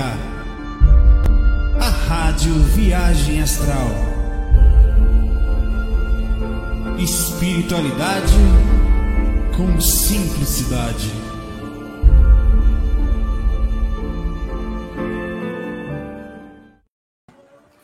[0.00, 3.88] A Rádio Viagem Astral.
[7.02, 8.32] Espiritualidade
[9.56, 11.10] com simplicidade.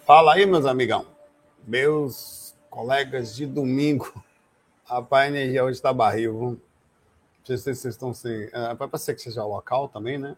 [0.07, 1.05] Fala aí, meus amigão,
[1.67, 4.12] meus colegas de domingo.
[4.87, 6.33] Rapaz, a energia hoje está barril.
[6.41, 6.59] Não
[7.45, 8.49] sei se vocês estão sem.
[8.53, 10.37] É, pode ser que seja local também, né?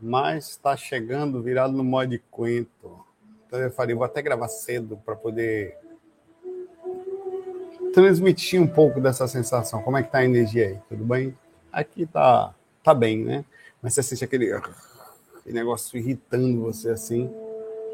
[0.00, 3.04] Mas está chegando virado no modo de quinto.
[3.46, 5.76] Então eu falei, vou até gravar cedo para poder
[7.92, 9.82] transmitir um pouco dessa sensação.
[9.82, 10.78] Como é que tá a energia aí?
[10.88, 11.36] Tudo bem?
[11.72, 13.44] Aqui tá, tá bem, né?
[13.82, 17.30] Mas você sente aquele, aquele negócio irritando você assim.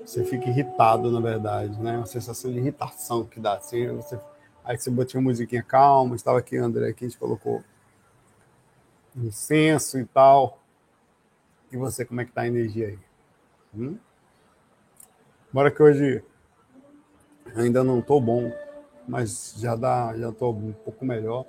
[0.05, 1.97] Você fica irritado, na verdade, né?
[1.97, 3.87] Uma sensação de irritação que dá assim.
[3.97, 4.19] Você,
[4.65, 7.63] aí você botou uma musiquinha calma, estava aqui, André, aqui a gente colocou
[9.17, 10.59] incenso e tal.
[11.75, 12.99] E você, como é que tá a energia aí?
[13.77, 13.99] Hum?
[15.53, 16.23] Bora que hoje
[17.57, 18.53] ainda não tô bom,
[19.09, 21.45] mas já dá, já tô um pouco melhor.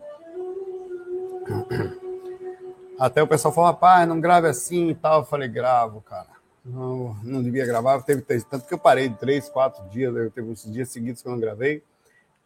[2.97, 5.19] Até o pessoal falou, rapaz, não grave assim e tal.
[5.19, 6.29] Eu falei, gravo, cara.
[6.65, 8.01] Não, não devia gravar.
[8.01, 10.15] Teve tanto que eu parei três, quatro dias.
[10.15, 11.83] Eu teve uns dias seguidos que eu não gravei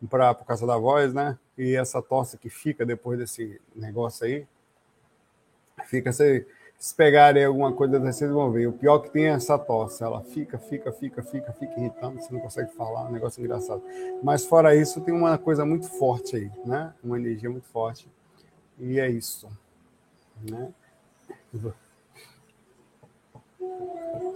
[0.10, 1.40] pra, por causa da voz, né?
[1.58, 4.46] E essa tosse que fica depois desse negócio aí,
[5.86, 6.44] fica assim,
[6.80, 8.68] se pegarem alguma coisa vocês vão ver.
[8.68, 10.02] O pior que tem é essa tosse.
[10.02, 13.84] Ela fica, fica, fica, fica, fica irritando, você não consegue falar, um negócio engraçado.
[14.24, 16.94] Mas fora isso, tem uma coisa muito forte aí, né?
[17.04, 18.10] Uma energia muito forte.
[18.80, 19.50] E é isso.
[20.42, 20.72] Né?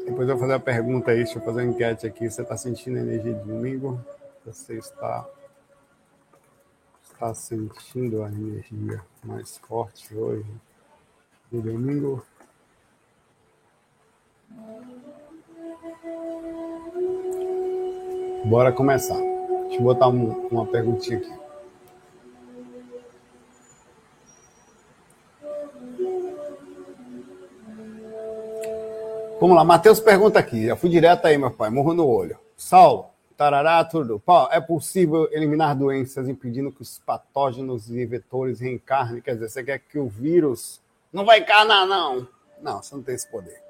[0.06, 2.30] Depois eu vou fazer a pergunta aí, deixa eu fazer uma enquete aqui.
[2.30, 4.04] Você está sentindo a energia de domingo?
[4.46, 5.26] Você está,
[7.10, 10.54] está sentindo a energia mais forte hoje?
[11.50, 12.26] De domingo?
[18.46, 19.18] Bora começar.
[19.18, 21.34] Deixa eu botar um, uma perguntinha aqui.
[29.40, 30.68] Vamos lá, Matheus pergunta aqui.
[30.68, 32.38] Já fui direto aí, meu pai, morro no olho.
[32.56, 34.20] Saulo, tarará, tudo.
[34.20, 39.22] Paulo, é possível eliminar doenças impedindo que os patógenos e vetores reencarnem?
[39.22, 40.80] Quer dizer, você quer que o vírus
[41.12, 42.28] não vai encarnar, não?
[42.62, 43.63] Não, você não tem esse poder.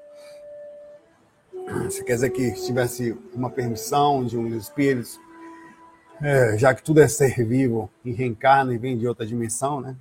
[1.66, 5.18] Você quer dizer que tivesse uma permissão de um dos espíritos,
[6.22, 9.96] é, já que tudo é ser vivo e reencarna e vem de outra dimensão, né?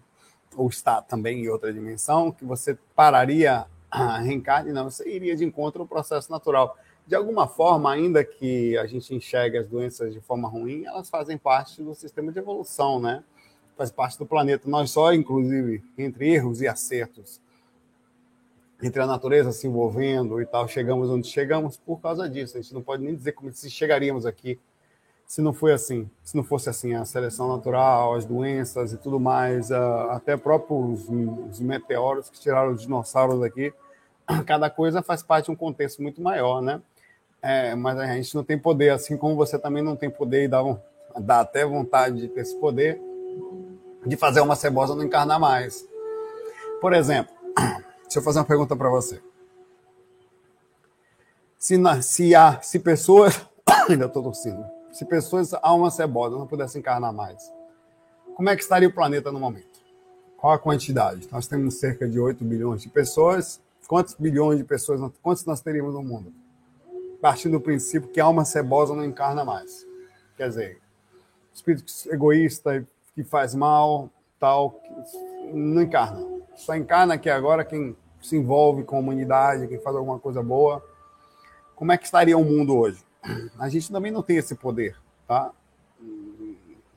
[0.58, 5.46] Ou está também em outra dimensão, que você pararia a reencarne, não, você iria de
[5.46, 6.78] encontro ao processo natural.
[7.08, 11.38] De alguma forma, ainda que a gente enxergue as doenças de forma ruim, elas fazem
[11.38, 13.24] parte do sistema de evolução, né?
[13.78, 14.70] Faz parte do planeta.
[14.70, 17.42] Nós só, inclusive, entre erros e acertos,
[18.84, 22.58] entre a natureza se envolvendo e tal, chegamos onde chegamos por causa disso.
[22.58, 24.60] A gente não pode nem dizer como se chegaríamos aqui
[25.26, 29.20] se não foi assim, se não fosse assim a seleção natural, as doenças e tudo
[29.20, 33.74] mais, até próprios os meteoros que tiraram os dinossauros aqui,
[34.46, 36.82] cada coisa faz parte de um contexto muito maior, né?
[37.42, 40.48] É, mas a gente não tem poder, assim como você também não tem poder e
[40.48, 40.62] dá,
[41.20, 43.02] dá até vontade de ter esse poder
[44.06, 45.84] de fazer uma cebosa não encarnar mais.
[46.80, 47.34] Por exemplo,
[48.14, 49.20] Deixa eu fazer uma pergunta para você.
[51.58, 53.44] Se, na, se há, se pessoas,
[53.90, 57.52] ainda estou torcendo, se pessoas almas cebosas não pudessem encarnar mais,
[58.36, 59.82] como é que estaria o planeta no momento?
[60.38, 61.28] Qual a quantidade?
[61.32, 63.60] Nós temos cerca de 8 bilhões de pessoas.
[63.88, 66.32] Quantos bilhões de pessoas, quantos nós teríamos no mundo?
[67.20, 69.88] Partindo do princípio que alma cebosa não encarna mais.
[70.38, 70.82] Quer dizer,
[71.52, 74.08] espírito egoísta que faz mal,
[74.40, 74.80] tal,
[75.52, 76.24] não encarna.
[76.56, 80.84] Só encarna aqui agora quem se envolve com a humanidade, quem faz alguma coisa boa.
[81.76, 83.04] Como é que estaria o mundo hoje?
[83.60, 84.98] A gente também não tem esse poder,
[85.28, 85.52] tá?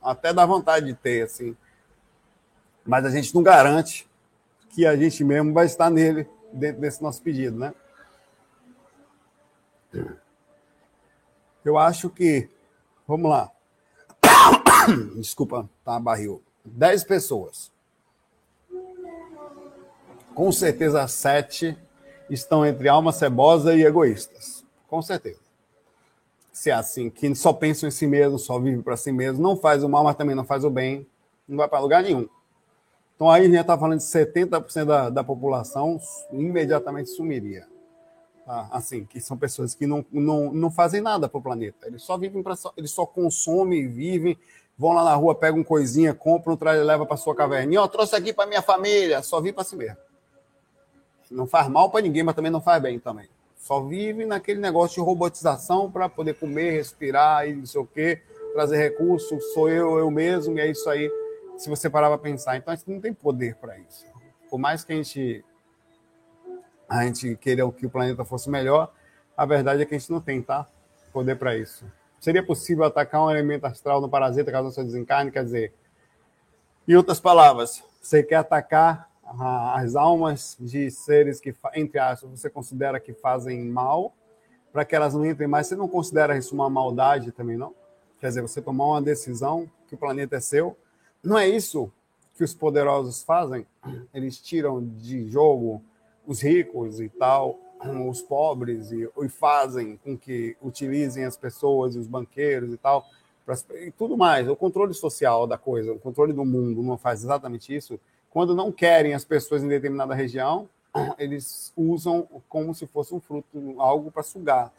[0.01, 1.57] Até dá vontade de ter, assim.
[2.85, 4.09] Mas a gente não garante
[4.71, 7.75] que a gente mesmo vai estar nele, dentro desse nosso pedido, né?
[11.65, 12.49] Eu acho que.
[13.09, 13.51] Vamos lá.
[15.17, 16.43] Desculpa, tá barril.
[16.65, 17.73] Dez pessoas
[20.37, 21.75] com certeza sete
[22.29, 24.63] estão entre alma cebosa e egoístas.
[24.87, 25.41] Com certeza.
[26.53, 29.57] Se é assim, que só pensam em si mesmo, só vive para si mesmo, não
[29.57, 31.07] faz o mal, mas também não faz o bem,
[31.49, 32.29] não vai para lugar nenhum.
[33.15, 35.99] Então aí a gente está falando de 70% da, da população
[36.31, 37.67] imediatamente sumiria.
[38.45, 38.69] Tá?
[38.71, 41.87] Assim, que são pessoas que não, não, não fazem nada para o planeta.
[41.87, 44.37] Eles só vivem para eles só consomem, vivem,
[44.77, 47.81] vão lá na rua, pegam coisinha, compram, traz, leva para sua caverninha.
[47.81, 50.06] Ó, trouxe aqui para minha família, só vim para si mesmo.
[51.31, 53.29] Não faz mal para ninguém, mas também não faz bem também.
[53.57, 58.23] Só vive naquele negócio de robotização para poder comer, respirar e não sei o quê,
[58.53, 61.11] trazer recursos, sou eu, eu mesmo, e é isso aí,
[61.57, 62.57] se você parar para pensar.
[62.57, 64.07] Então a gente não tem poder para isso.
[64.49, 65.45] Por mais que a gente,
[66.89, 68.93] a gente queira que o planeta fosse melhor,
[69.37, 70.69] a verdade é que a gente não tem, tá?
[71.13, 71.85] Poder para isso.
[72.21, 75.31] Seria possível atacar um elemento astral no parasita causando seu desencarne?
[75.31, 75.75] Quer dizer,
[76.87, 83.01] em outras palavras, você quer atacar as almas de seres que, entre aspas, você considera
[83.01, 84.15] que fazem mal,
[84.73, 85.67] para que elas não entrem mais.
[85.67, 87.75] Você não considera isso uma maldade também, não?
[88.21, 90.77] Quer dizer, você tomar uma decisão que o planeta é seu.
[91.23, 91.91] Não é isso
[92.37, 93.67] que os poderosos fazem?
[94.13, 95.83] Eles tiram de jogo
[96.27, 97.59] os ricos e tal,
[98.09, 103.07] os pobres, e, e fazem com que utilizem as pessoas e os banqueiros e tal,
[103.45, 104.49] pra, e tudo mais.
[104.49, 107.99] O controle social da coisa, o controle do mundo não faz exatamente isso
[108.37, 110.69] quando não querem as pessoas em determinada região,
[111.19, 113.49] eles usam como se fosse um fruto,
[113.79, 114.71] algo para sugar.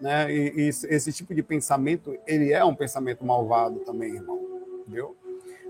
[0.00, 0.34] Né?
[0.34, 4.40] E, e, esse tipo de pensamento, ele é um pensamento malvado também, irmão.
[4.80, 5.14] Entendeu?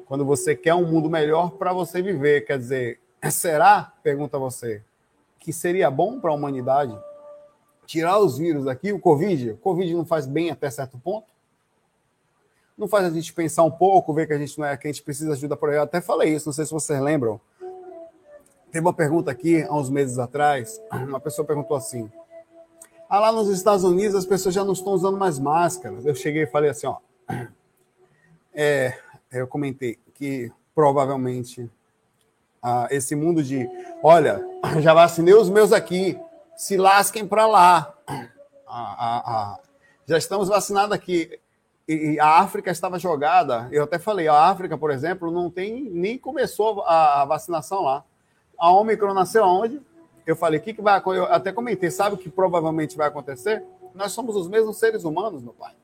[0.07, 3.01] Quando você quer um mundo melhor para você viver, quer dizer,
[3.31, 4.83] será, pergunta você,
[5.39, 6.99] que seria bom para a humanidade
[7.85, 9.51] tirar os vírus daqui, o Covid?
[9.51, 11.27] O Covid não faz bem até certo ponto?
[12.77, 14.93] Não faz a gente pensar um pouco, ver que a gente não é que a
[14.93, 15.77] gente precisa de ajuda por aí.
[15.77, 17.41] Eu até falei isso, não sei se vocês lembram.
[18.71, 22.11] Teve uma pergunta aqui há uns meses atrás, uma pessoa perguntou assim:
[23.09, 26.05] Ah, lá nos Estados Unidos as pessoas já não estão usando mais máscaras.
[26.05, 26.99] Eu cheguei e falei assim, ó.
[28.59, 28.99] É,
[29.31, 31.71] eu comentei que provavelmente
[32.63, 33.69] ah, esse mundo de,
[34.03, 34.43] olha,
[34.81, 36.19] já vacinei os meus aqui,
[36.57, 37.95] se lasquem para lá.
[38.09, 38.27] Ah,
[38.67, 39.61] ah, ah,
[40.07, 41.39] já estamos vacinados aqui
[41.89, 43.69] e a África estava jogada.
[43.71, 48.05] Eu até falei, a África, por exemplo, não tem nem começou a, vacinação lá.
[48.59, 49.81] A Omicron nasceu onde?
[50.27, 51.23] Eu falei, o que, que vai acontecer?
[51.25, 53.65] Eu até comentei, sabe o que provavelmente vai acontecer?
[53.95, 55.75] Nós somos os mesmos seres humanos, meu pai.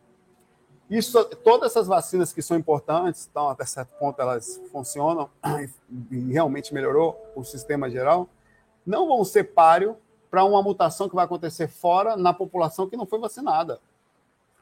[0.90, 5.30] Isso, todas essas vacinas que são importantes, então até certo ponto elas funcionam
[6.10, 8.28] e realmente melhorou o sistema geral,
[8.84, 9.96] não vão ser páreo
[10.28, 13.80] para uma mutação que vai acontecer fora na população que não foi vacinada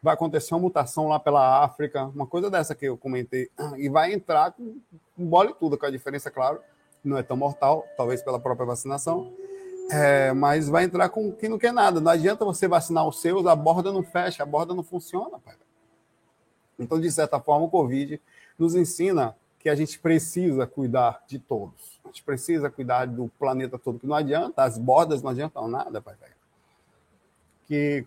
[0.02, 4.12] vai acontecer uma mutação lá pela África, uma coisa dessa que eu comentei, e vai
[4.12, 4.80] entrar com,
[5.16, 6.60] com bola e tudo, com a diferença, claro,
[7.04, 9.32] não é tão mortal, talvez pela própria vacinação,
[9.90, 12.00] é, mas vai entrar com quem não quer nada.
[12.00, 15.38] Não adianta você vacinar os seus, a borda não fecha, a borda não funciona.
[15.38, 15.56] Pai.
[16.78, 18.20] Então, de certa forma, o Covid
[18.58, 22.00] nos ensina que a gente precisa cuidar de todos.
[22.04, 26.00] A gente precisa cuidar do planeta todo, que não adianta, as bordas não adiantam nada,
[26.00, 26.14] pai.
[27.66, 28.06] Que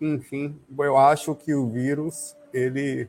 [0.00, 3.08] enfim, eu acho que o vírus, ele,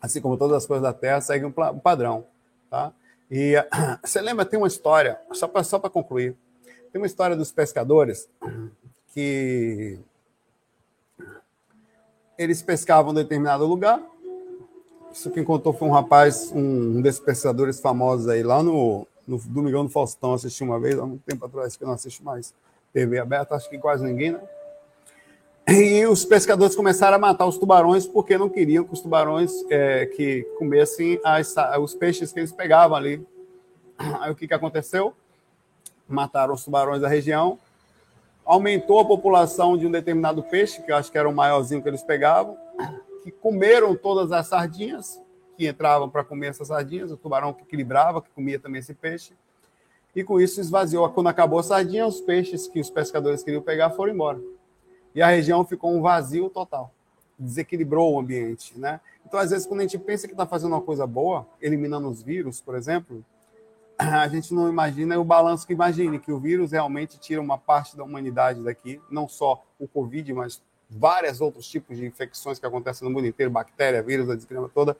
[0.00, 2.26] assim como todas as coisas da Terra, segue um padrão,
[2.68, 2.92] tá?
[3.30, 3.54] E
[4.04, 6.36] você lembra, tem uma história, só para só concluir,
[6.92, 8.28] tem uma história dos pescadores
[9.14, 9.98] que
[12.36, 14.02] eles pescavam em determinado lugar.
[15.12, 19.84] Isso quem contou foi um rapaz, um, desses pescadores famosos aí, lá no, no Domingão
[19.84, 22.54] do Faustão, assisti uma vez, há um tempo atrás que eu não assisto mais
[22.92, 24.40] TV aberta, acho que quase ninguém, né?
[25.68, 30.06] E os pescadores começaram a matar os tubarões porque não queriam que os tubarões é,
[30.06, 33.24] que comessem as, os peixes que eles pegavam ali.
[33.96, 35.14] Aí o que, que aconteceu?
[36.08, 37.58] Mataram os tubarões da região,
[38.44, 41.88] aumentou a população de um determinado peixe, que eu acho que era o maiorzinho que
[41.88, 42.56] eles pegavam,
[43.22, 45.20] que comeram todas as sardinhas
[45.56, 49.32] que entravam para comer essas sardinhas, o tubarão que equilibrava, que comia também esse peixe.
[50.14, 51.08] E com isso esvaziou.
[51.10, 54.40] Quando acabou a sardinha, os peixes que os pescadores queriam pegar foram embora
[55.14, 56.92] e a região ficou um vazio total.
[57.38, 59.00] Desequilibrou o ambiente, né?
[59.26, 62.22] Então, às vezes, quando a gente pensa que está fazendo uma coisa boa, eliminando os
[62.22, 63.24] vírus, por exemplo,
[63.98, 67.96] a gente não imagina o balanço que imagine, que o vírus realmente tira uma parte
[67.96, 73.06] da humanidade daqui, não só o Covid, mas vários outros tipos de infecções que acontecem
[73.06, 74.96] no mundo inteiro, bactéria, vírus, a desgrama toda,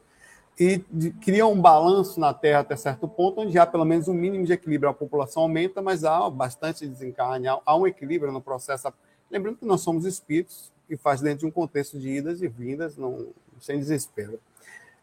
[0.59, 0.79] e
[1.21, 4.53] cria um balanço na Terra até certo ponto, onde há pelo menos um mínimo de
[4.53, 4.91] equilíbrio.
[4.91, 8.87] A população aumenta, mas há bastante desencarne, há um equilíbrio no processo
[9.33, 12.99] Lembrando que nós somos espíritos e faz dentro de um contexto de idas e vindas,
[12.99, 14.39] não, sem desespero.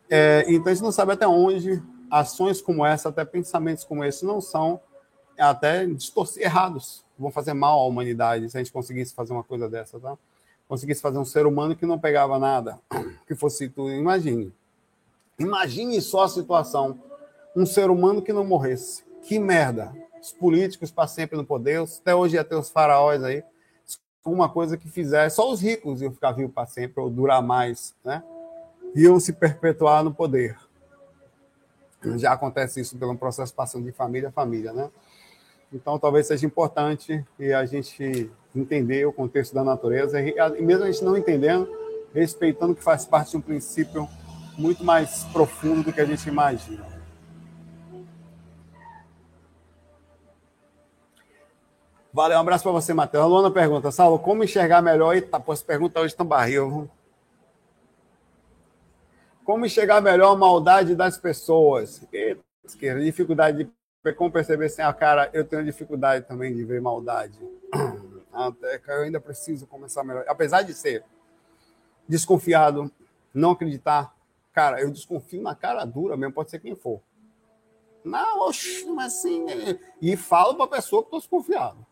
[0.08, 1.82] É, então a gente não sabe até onde
[2.12, 4.80] ações como essa, até pensamentos como esse, não são
[5.36, 9.68] até distorcer, errados, vão fazer mal à humanidade se a gente conseguisse fazer uma coisa
[9.68, 10.16] dessa, tá?
[10.68, 12.80] Conseguisse fazer um ser humano que não pegava nada,
[13.26, 13.92] que fosse tudo.
[13.92, 14.54] Imagine.
[15.40, 17.00] Imagine só a situação.
[17.56, 19.04] Um ser humano que não morresse.
[19.24, 19.92] Que merda.
[20.22, 23.44] Os políticos para sempre no poder, até hoje ia ter os faraós aí
[24.24, 27.96] alguma coisa que fizesse, só os ricos iam ficar vivos para sempre ou durar mais,
[28.04, 28.24] né?
[28.96, 30.58] Iam se perpetuar no poder.
[32.18, 34.90] Já acontece isso pelo processo passando de família a família, né?
[35.72, 40.92] Então, talvez seja importante e a gente entender o contexto da natureza e mesmo a
[40.92, 41.70] gente não entendendo,
[42.14, 44.08] respeitando que faz parte de um princípio
[44.58, 46.99] muito mais profundo do que a gente imagina.
[52.12, 53.24] Valeu, um abraço para você, Matheus.
[53.24, 55.14] A Luana pergunta, Saulo, como enxergar melhor?
[55.14, 56.90] Eita, pô, essa pergunta hoje tão barril.
[59.46, 62.02] Como enxergar melhor a maldade das pessoas?
[62.12, 62.42] Eita,
[63.00, 63.64] dificuldade
[64.04, 67.38] de como perceber assim, ah, cara, eu tenho dificuldade também de ver maldade.
[68.34, 70.26] Até eu ainda preciso começar melhor.
[70.28, 71.04] Apesar de ser
[72.08, 72.92] desconfiado,
[73.32, 74.16] não acreditar,
[74.52, 77.02] cara, eu desconfio na cara dura mesmo, pode ser quem for.
[78.04, 79.46] Não, oxe, mas assim.
[80.02, 81.89] E falo para a pessoa que estou desconfiado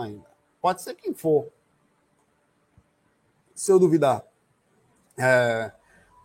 [0.00, 0.26] ainda.
[0.60, 1.48] Pode ser quem for.
[3.54, 4.24] Se eu duvidar,
[5.16, 5.72] é,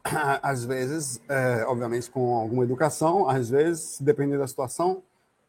[0.42, 5.04] às vezes, é, obviamente com alguma educação, às vezes, dependendo da situação,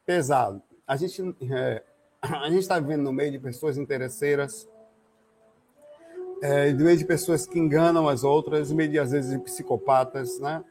[0.07, 0.62] pesado.
[0.87, 1.83] A gente é,
[2.23, 4.69] a gente está vivendo no meio de pessoas interesseiras,
[6.43, 9.38] é, no meio de pessoas que enganam as outras, no meio de às vezes de
[9.38, 10.64] psicopatas, né?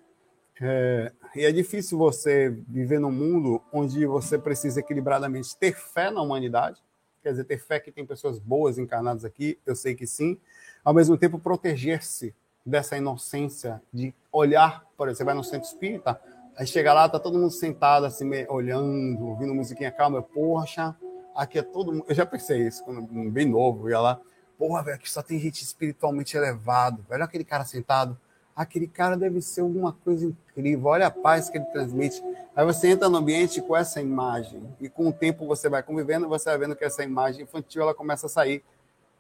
[0.62, 6.22] É, e é difícil você viver num mundo onde você precisa equilibradamente ter fé na
[6.22, 6.80] humanidade,
[7.24, 10.38] quer dizer, ter fé que tem pessoas boas encarnadas aqui, eu sei que sim,
[10.84, 16.20] ao mesmo tempo proteger-se dessa inocência de olhar, por exemplo, você vai no centro espírita,
[16.58, 20.96] aí chega lá, tá todo mundo sentado assim, olhando, ouvindo musiquinha calma, eu, poxa,
[21.34, 23.02] aqui é todo mundo, eu já pensei isso quando
[23.32, 24.20] bem novo, ia lá,
[24.58, 28.20] porra, velho, aqui só tem gente espiritualmente elevado, velho, aquele cara sentado,
[28.56, 32.24] aquele cara deve ser alguma coisa incrível, olha a paz que ele transmite.
[32.56, 36.28] Aí você entra no ambiente com essa imagem, e com o tempo você vai convivendo,
[36.28, 38.64] você vai vendo que essa imagem infantil ela começa a sair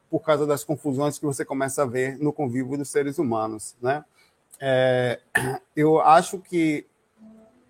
[0.10, 4.06] por causa das confusões que você começa a ver no convívio dos seres humanos, né?
[4.60, 5.20] É,
[5.76, 6.86] eu acho que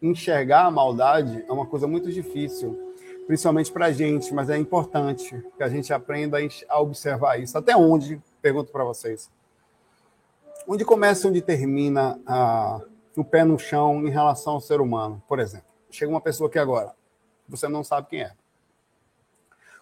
[0.02, 2.94] enxergar a maldade é uma coisa muito difícil,
[3.26, 7.58] principalmente para a gente, mas é importante que a gente aprenda a observar isso.
[7.58, 8.22] Até onde?
[8.42, 9.32] Pergunto para vocês
[10.68, 12.20] onde começa e onde termina
[13.16, 15.68] o pé no chão em relação ao ser humano, por exemplo.
[15.90, 16.94] Chega uma pessoa aqui agora,
[17.48, 18.32] você não sabe quem é.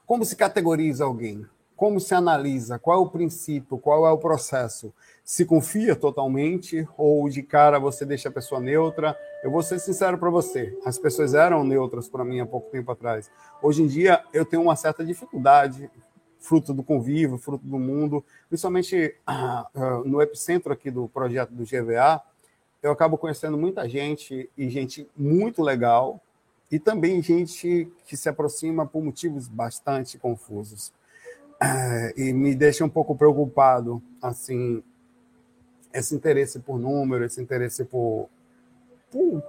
[0.05, 1.45] Como se categoriza alguém?
[1.75, 2.77] Como se analisa?
[2.77, 3.77] Qual é o princípio?
[3.77, 4.93] Qual é o processo?
[5.23, 9.17] Se confia totalmente ou de cara você deixa a pessoa neutra?
[9.43, 12.91] Eu vou ser sincero para você, as pessoas eram neutras para mim há pouco tempo
[12.91, 13.31] atrás.
[13.63, 15.89] Hoje em dia eu tenho uma certa dificuldade
[16.41, 21.63] fruto do convívio, fruto do mundo, principalmente ah, ah, no epicentro aqui do projeto do
[21.63, 22.21] GVA,
[22.81, 26.19] eu acabo conhecendo muita gente e gente muito legal
[26.71, 30.91] e também gente que se aproxima por motivos bastante confusos.
[31.61, 34.81] Eh, e me deixa um pouco preocupado, assim,
[35.93, 38.29] esse interesse por número, esse interesse por,
[39.11, 39.43] por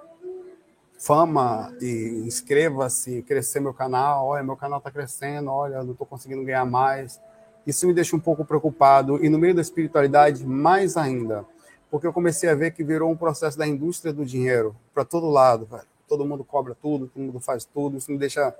[1.02, 6.44] fama e inscreva-se, crescer meu canal, olha, meu canal está crescendo, olha, não estou conseguindo
[6.44, 7.20] ganhar mais.
[7.66, 11.44] Isso me deixa um pouco preocupado e no meio da espiritualidade mais ainda,
[11.90, 15.28] porque eu comecei a ver que virou um processo da indústria do dinheiro para todo
[15.28, 15.82] lado, velho.
[16.08, 18.54] Todo mundo cobra tudo, todo mundo faz tudo, isso me deixa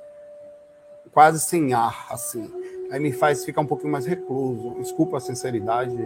[1.13, 2.51] quase sem ar, assim.
[2.91, 4.75] Aí me faz ficar um pouquinho mais recluso.
[4.81, 5.97] Desculpa a sinceridade,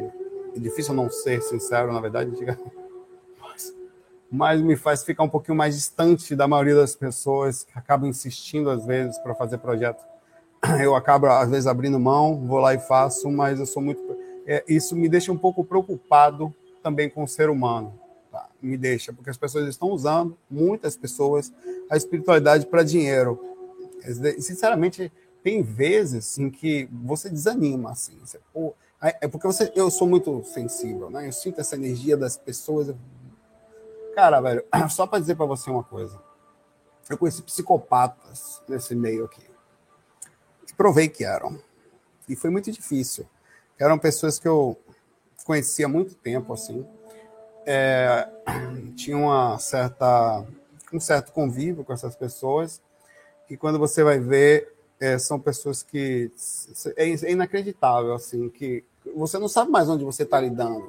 [0.54, 2.30] é difícil não ser sincero, na verdade,
[4.36, 8.68] mas me faz ficar um pouquinho mais distante da maioria das pessoas que acabam insistindo
[8.68, 10.04] às vezes para fazer projeto.
[10.80, 14.00] Eu acabo às vezes abrindo mão, vou lá e faço, mas eu sou muito
[14.46, 17.98] é, isso me deixa um pouco preocupado também com o ser humano.
[18.30, 18.48] Tá?
[18.62, 21.52] Me deixa, porque as pessoas estão usando, muitas pessoas,
[21.90, 23.40] a espiritualidade para dinheiro.
[24.38, 25.10] Sinceramente,
[25.42, 28.16] tem vezes em que você desanima, assim.
[28.20, 31.26] Você, pô, é porque você, eu sou muito sensível, né?
[31.26, 32.94] Eu sinto essa energia das pessoas,
[34.16, 36.18] Cara, velho, só para dizer para você uma coisa.
[37.08, 39.42] Eu conheci psicopatas nesse meio aqui.
[40.66, 41.60] E provei que eram.
[42.26, 43.26] E foi muito difícil.
[43.78, 44.74] Eram pessoas que eu
[45.44, 46.84] conhecia há muito tempo, assim.
[47.66, 48.26] É,
[48.96, 50.46] tinha uma certa,
[50.90, 52.80] um certo convívio com essas pessoas.
[53.50, 56.32] E quando você vai ver, é, são pessoas que
[56.96, 58.82] é, é inacreditável, assim, que
[59.14, 60.86] você não sabe mais onde você está lidando,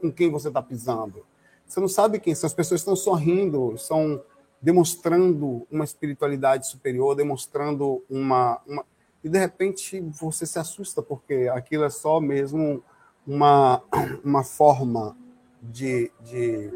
[0.00, 1.26] com quem você está pisando.
[1.68, 2.46] Você não sabe quem são.
[2.46, 4.22] As pessoas estão sorrindo, estão
[4.60, 8.84] demonstrando uma espiritualidade superior, demonstrando uma, uma.
[9.22, 12.82] E de repente você se assusta, porque aquilo é só mesmo
[13.26, 13.82] uma,
[14.24, 15.14] uma forma
[15.62, 16.70] de, de,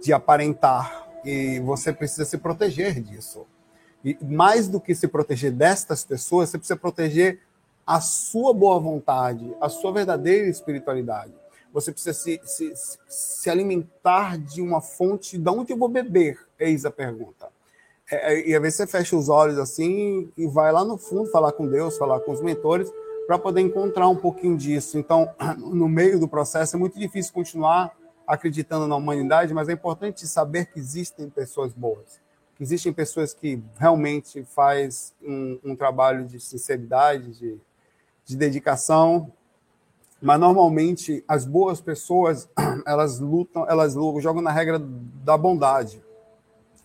[0.00, 1.08] de aparentar.
[1.24, 3.44] E você precisa se proteger disso.
[4.04, 7.40] E mais do que se proteger destas pessoas, você precisa proteger
[7.84, 11.41] a sua boa vontade, a sua verdadeira espiritualidade.
[11.72, 12.72] Você precisa se, se,
[13.08, 15.38] se alimentar de uma fonte.
[15.38, 16.38] De onde eu vou beber?
[16.58, 17.48] Eis a pergunta.
[18.10, 21.30] é, é, e às vezes você fecha os olhos assim e vai lá no fundo
[21.30, 22.92] falar com Deus, falar com os mentores,
[23.26, 24.98] para poder encontrar um pouquinho disso.
[24.98, 30.26] Então, no meio do processo, é muito difícil continuar acreditando na humanidade, mas é importante
[30.26, 32.20] saber que existem pessoas boas,
[32.56, 37.60] que existem pessoas que realmente faz um, um trabalho de sinceridade, de,
[38.24, 39.32] de dedicação,
[40.22, 42.48] mas normalmente as boas pessoas
[42.86, 46.00] elas lutam, elas jogam na regra da bondade.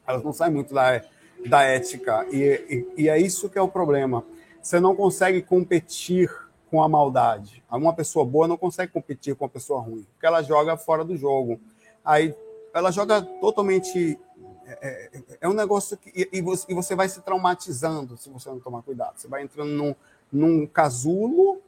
[0.08, 1.03] Elas não saem muito da,
[1.46, 2.25] da ética.
[2.32, 4.25] E, e, e, é isso que é o problema.
[4.60, 6.32] Você não consegue competir
[6.72, 7.63] com a maldade.
[7.72, 11.15] Uma pessoa boa não consegue competir com uma pessoa ruim, porque ela joga fora do
[11.15, 11.60] jogo.
[12.03, 12.34] Aí
[12.74, 14.20] ela joga totalmente.
[14.65, 16.10] É, é, é um negócio que.
[16.10, 19.13] E e você vai se traumatizando se você não tomar cuidado.
[19.17, 19.96] Você vai entrando num,
[20.32, 21.62] num casulo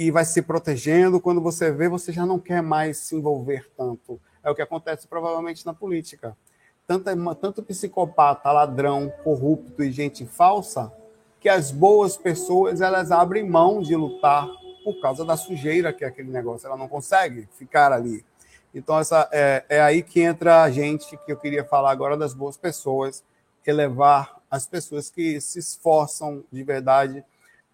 [0.00, 1.20] e vai se protegendo.
[1.20, 4.18] Quando você vê, você já não quer mais se envolver tanto.
[4.42, 6.34] É o que acontece provavelmente na política
[6.86, 10.90] tanto, tanto psicopata, ladrão, corrupto e gente falsa,
[11.38, 14.48] que as boas pessoas elas abrem mão de lutar
[14.82, 16.66] por causa da sujeira que é aquele negócio.
[16.66, 18.24] Ela não consegue ficar ali.
[18.74, 22.32] Então, essa é, é aí que entra a gente, que eu queria falar agora das
[22.32, 23.22] boas pessoas,
[23.66, 27.22] elevar as pessoas que se esforçam de verdade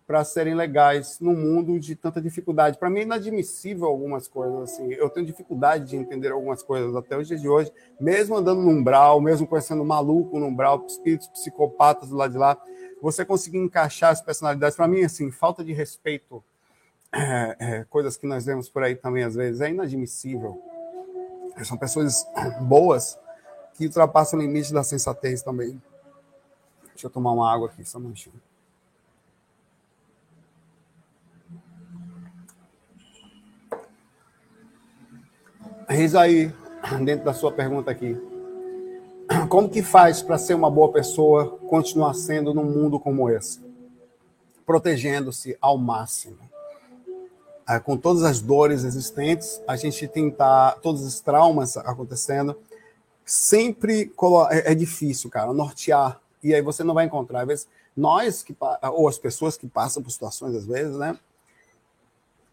[0.07, 2.79] para serem legais no mundo de tanta dificuldade.
[2.79, 4.93] Para mim é inadmissível algumas coisas assim.
[4.93, 8.71] Eu tenho dificuldade de entender algumas coisas até os dias de hoje, mesmo andando no
[8.71, 12.57] umbral, mesmo conhecendo maluco no umbral, espíritos psicopatas do lado de lá,
[13.03, 14.77] você conseguir encaixar as personalidades.
[14.77, 16.43] Para mim, assim, falta de respeito,
[17.13, 20.63] é, é, coisas que nós vemos por aí também às vezes, é inadmissível.
[21.65, 22.25] São pessoas
[22.61, 23.19] boas
[23.75, 25.83] que ultrapassam o limite da sensatez também.
[26.89, 28.46] Deixa eu tomar uma água aqui, só um minutinho.
[35.88, 36.52] Eis aí,
[37.05, 38.21] dentro da sua pergunta aqui.
[39.49, 43.61] Como que faz para ser uma boa pessoa, continuar sendo num mundo como esse?
[44.64, 46.38] Protegendo-se ao máximo.
[47.68, 52.59] É, com todas as dores existentes, a gente tentar, todos os traumas acontecendo,
[53.25, 54.12] sempre
[54.51, 56.20] é, é difícil, cara, nortear.
[56.42, 57.42] E aí você não vai encontrar.
[57.42, 58.57] Às vezes, nós, que,
[58.92, 61.16] ou as pessoas que passam por situações, às vezes, né?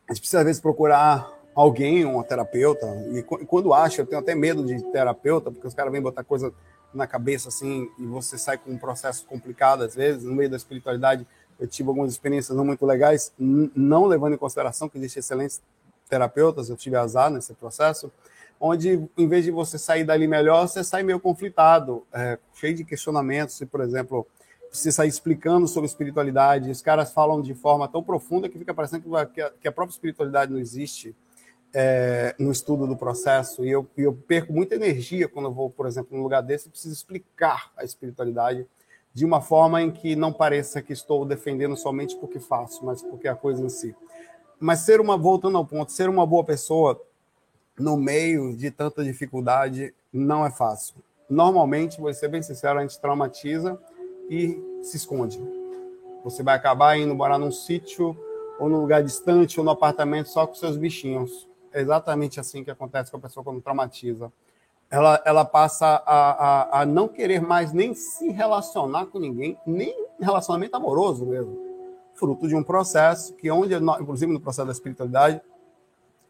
[0.08, 4.34] A gente precisa, às vezes, procurar alguém, um terapeuta, e quando acha, eu tenho até
[4.34, 6.54] medo de terapeuta, porque os caras vêm botar coisa
[6.94, 10.58] na cabeça assim, e você sai com um processo complicado às vezes, no meio da
[10.58, 11.26] espiritualidade.
[11.60, 15.62] Eu tive algumas experiências não muito legais, não levando em consideração que existem excelentes
[16.10, 18.12] terapeutas, eu tive azar nesse processo,
[18.60, 22.84] onde em vez de você sair dali melhor, você sai meio conflitado, é, cheio de
[22.84, 24.26] questionamentos, se, por exemplo,
[24.72, 29.04] você sair explicando sobre espiritualidade, os caras falam de forma tão profunda que fica parecendo
[29.62, 31.16] que a própria espiritualidade não existe
[31.74, 35.88] é, no estudo do processo e eu, eu, perco muita energia quando eu vou, por
[35.88, 38.68] exemplo, num lugar desse e preciso explicar a espiritualidade
[39.12, 43.28] de uma forma em que não pareça que estou defendendo somente porque faço, mas porque
[43.28, 43.96] é a coisa em si.
[44.60, 47.00] Mas ser uma, voltando ao ponto, ser uma boa pessoa
[47.78, 50.96] no meio de tanta dificuldade não é fácil.
[51.30, 53.80] Normalmente, vou ser bem sincero, a gente traumatiza
[54.30, 55.42] e se esconde.
[56.24, 58.18] Você vai acabar indo morar num sítio
[58.60, 62.72] ou num lugar distante ou no apartamento só com seus bichinhos é exatamente assim que
[62.72, 64.32] acontece com a pessoa quando traumatiza.
[64.90, 70.08] Ela, ela passa a, a, a não querer mais nem se relacionar com ninguém, nem
[70.20, 71.58] relacionamento amoroso mesmo.
[72.14, 75.42] Fruto de um processo que, onde, inclusive no processo da espiritualidade,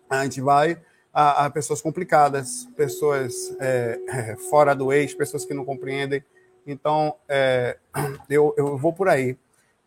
[0.10, 0.80] a gente vai
[1.14, 6.24] a, a pessoas complicadas, pessoas é, é, fora do eixo, pessoas que não compreendem.
[6.66, 7.78] Então, é,
[8.30, 9.38] eu, eu vou por aí.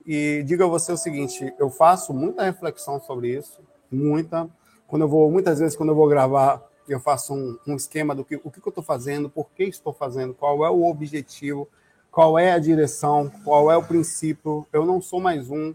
[0.07, 4.49] E diga a você o seguinte: eu faço muita reflexão sobre isso, muita.
[4.87, 8.25] Quando eu vou, muitas vezes, quando eu vou gravar, eu faço um, um esquema do
[8.25, 11.69] que o que, eu estou fazendo, por que estou fazendo, qual é o objetivo,
[12.11, 14.67] qual é a direção, qual é o princípio.
[14.73, 15.75] Eu não sou mais um,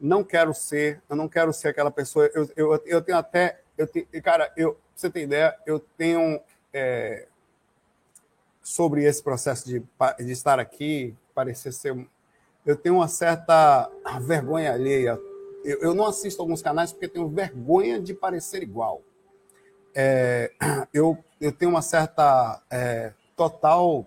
[0.00, 2.30] não quero ser, eu não quero ser aquela pessoa.
[2.34, 6.40] Eu, eu, eu tenho até, eu tenho, cara, eu, pra você ter ideia, eu tenho
[6.72, 7.26] é,
[8.62, 9.82] sobre esse processo de,
[10.18, 11.96] de estar aqui, parecer ser,
[12.66, 13.90] eu tenho uma certa
[14.20, 15.18] vergonha alheia
[15.64, 19.02] eu, eu não assisto alguns canais porque tenho vergonha de parecer igual.
[19.94, 20.52] É,
[20.92, 24.06] eu, eu tenho uma certa é, total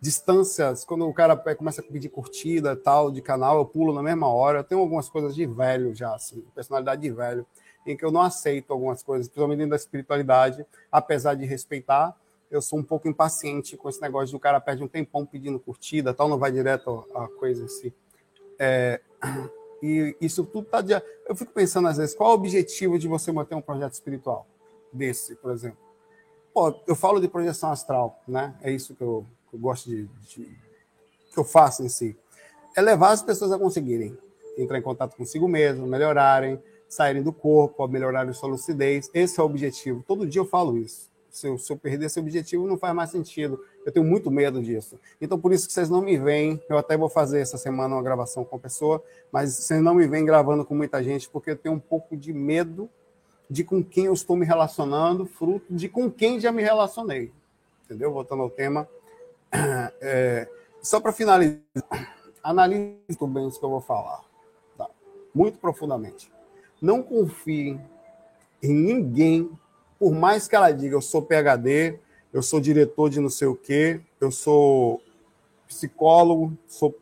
[0.00, 4.28] distâncias, quando o cara começa a pedir curtida tal de canal, eu pulo na mesma
[4.28, 4.60] hora.
[4.60, 7.44] Eu tenho algumas coisas de velho já, assim, personalidade de velho,
[7.86, 12.16] em que eu não aceito algumas coisas, principalmente dentro da espiritualidade, apesar de respeitar.
[12.50, 16.14] Eu sou um pouco impaciente com esse negócio do cara perde um tempão pedindo curtida,
[16.14, 17.92] tal, não vai direto a coisa si.
[18.58, 19.00] É,
[19.82, 20.80] e isso tudo está.
[20.80, 20.92] De...
[21.26, 24.46] Eu fico pensando, às vezes, qual é o objetivo de você manter um projeto espiritual
[24.92, 25.78] desse, por exemplo?
[26.52, 28.54] Pô, eu falo de projeção astral, né?
[28.62, 30.58] É isso que eu, que eu gosto de, de
[31.32, 32.16] que eu faço em si,
[32.74, 34.16] é levar as pessoas a conseguirem
[34.56, 39.10] entrar em contato consigo mesmo, melhorarem, saírem do corpo, melhorarem sua lucidez.
[39.14, 40.02] Esse é o objetivo.
[40.06, 41.08] Todo dia eu falo isso.
[41.38, 43.64] Se eu, se eu perder esse objetivo, não faz mais sentido.
[43.86, 44.98] Eu tenho muito medo disso.
[45.20, 46.60] Então, por isso que vocês não me veem.
[46.68, 50.04] Eu até vou fazer essa semana uma gravação com a pessoa, mas vocês não me
[50.08, 52.90] veem gravando com muita gente, porque eu tenho um pouco de medo
[53.48, 57.32] de com quem eu estou me relacionando, fruto de com quem já me relacionei.
[57.84, 58.12] Entendeu?
[58.12, 58.88] Voltando ao tema.
[60.00, 60.48] É,
[60.82, 61.60] só para finalizar,
[62.42, 62.98] analise
[63.28, 64.22] bem isso que eu vou falar.
[64.76, 64.86] Tá?
[65.34, 66.30] Muito profundamente.
[66.80, 67.80] Não confie
[68.62, 69.50] em ninguém,
[69.98, 71.98] por mais que ela diga, eu sou PhD,
[72.32, 75.02] eu sou diretor de não sei o quê, eu sou
[75.66, 76.94] psicólogo, sou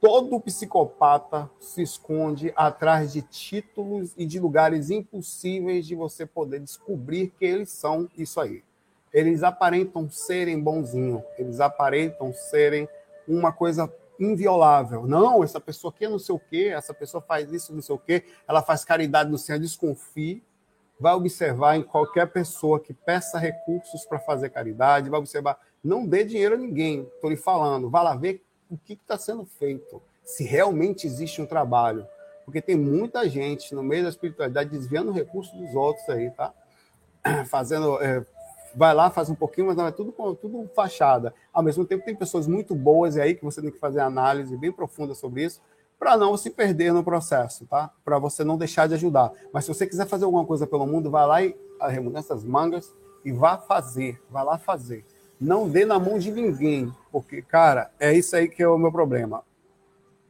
[0.00, 7.32] todo psicopata se esconde atrás de títulos e de lugares impossíveis de você poder descobrir
[7.38, 8.64] que eles são isso aí.
[9.12, 12.88] Eles aparentam serem bonzinhos, eles aparentam serem
[13.28, 15.06] uma coisa inviolável.
[15.06, 17.94] Não, essa pessoa aqui é não sei o quê, essa pessoa faz isso, não sei
[17.94, 20.42] o quê, ela faz caridade no céu, desconfie.
[21.00, 26.24] Vai observar em qualquer pessoa que peça recursos para fazer caridade, vai observar, não dê
[26.24, 30.44] dinheiro a ninguém, estou lhe falando, vá lá ver o que está sendo feito, se
[30.44, 32.06] realmente existe um trabalho.
[32.44, 36.52] Porque tem muita gente no meio da espiritualidade desviando recursos dos outros aí, tá?
[37.46, 38.00] Fazendo.
[38.02, 38.24] É,
[38.74, 41.34] vai lá, faz um pouquinho, mas não é tudo, tudo fachada.
[41.52, 44.72] Ao mesmo tempo, tem pessoas muito boas aí que você tem que fazer análise bem
[44.72, 45.60] profunda sobre isso,
[46.00, 47.90] para não se perder no processo, tá?
[48.02, 49.30] Para você não deixar de ajudar.
[49.52, 52.90] Mas se você quiser fazer alguma coisa pelo mundo, vai lá e arremuda essas mangas
[53.22, 55.04] e vá fazer, vai lá fazer.
[55.38, 58.90] Não dê na mão de ninguém, porque, cara, é isso aí que é o meu
[58.90, 59.44] problema.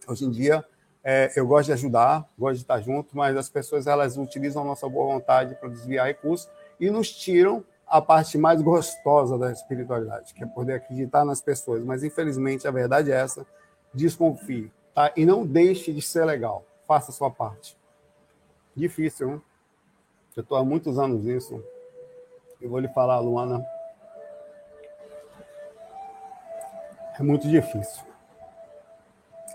[0.09, 0.65] Hoje em dia,
[1.05, 4.65] é, eu gosto de ajudar, gosto de estar junto, mas as pessoas elas utilizam a
[4.65, 6.49] nossa boa vontade para desviar recursos
[6.81, 11.85] e nos tiram a parte mais gostosa da espiritualidade, que é poder acreditar nas pessoas.
[11.85, 13.47] Mas, infelizmente, a verdade é essa:
[13.95, 15.13] desconfie, tá?
[15.17, 16.65] E não deixe de ser legal.
[16.87, 17.77] Faça a sua parte.
[18.77, 19.43] Difícil, hein?
[20.37, 21.63] Eu estou há muitos anos nisso.
[22.61, 23.65] Eu vou lhe falar, Luana,
[27.19, 28.05] é muito difícil.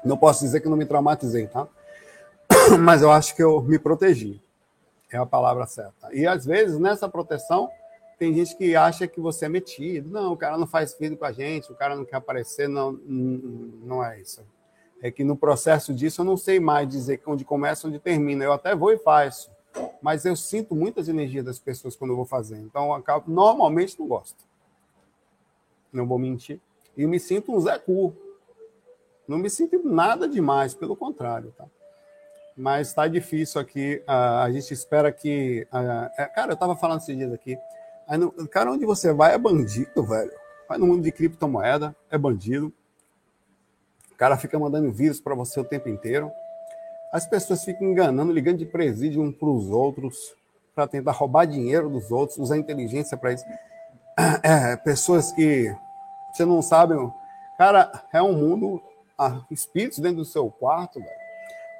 [0.03, 1.67] Não posso dizer que não me traumatizei, tá?
[2.79, 4.41] Mas eu acho que eu me protegi.
[5.11, 6.13] É a palavra certa.
[6.13, 7.69] E às vezes, nessa proteção,
[8.17, 10.09] tem gente que acha que você é metido.
[10.09, 12.67] Não, o cara não faz vídeo com a gente, o cara não quer aparecer.
[12.67, 14.43] Não, não é isso.
[15.01, 18.43] É que no processo disso eu não sei mais dizer onde começa, onde termina.
[18.43, 19.51] Eu até vou e faço.
[20.01, 22.57] Mas eu sinto muitas energias das pessoas quando eu vou fazer.
[22.57, 24.43] Então, acabo, normalmente não gosto.
[25.91, 26.59] Não vou mentir
[26.97, 28.15] e me sinto um Zé Cu.
[29.27, 31.65] Não me sinto nada demais, pelo contrário, tá?
[32.55, 34.01] Mas está difícil aqui.
[34.07, 35.67] A gente espera que.
[36.17, 37.57] É, cara, eu estava falando esses dias aqui.
[38.49, 40.31] Cara, onde você vai é bandido, velho.
[40.69, 42.71] Vai no mundo de criptomoeda, é bandido.
[44.15, 46.31] O cara fica mandando vírus para você o tempo inteiro.
[47.11, 50.33] As pessoas ficam enganando, ligando de presídio um para os outros,
[50.73, 53.43] para tentar roubar dinheiro dos outros, usar inteligência para isso.
[54.41, 55.75] É, pessoas que
[56.31, 56.93] você não sabe.
[57.57, 58.81] Cara, é um mundo,
[59.17, 61.11] ah, espíritos dentro do seu quarto, velho,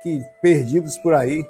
[0.04, 1.46] que perdidos por aí,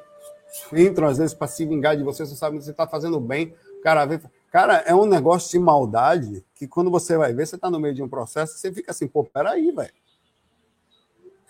[0.72, 3.56] entram às vezes para se vingar de você, você sabe que você está fazendo bem.
[3.82, 4.20] Cara, vê,
[4.52, 7.96] cara, é um negócio de maldade que quando você vai ver, você está no meio
[7.96, 10.05] de um processo, você fica assim, pô, peraí, velho.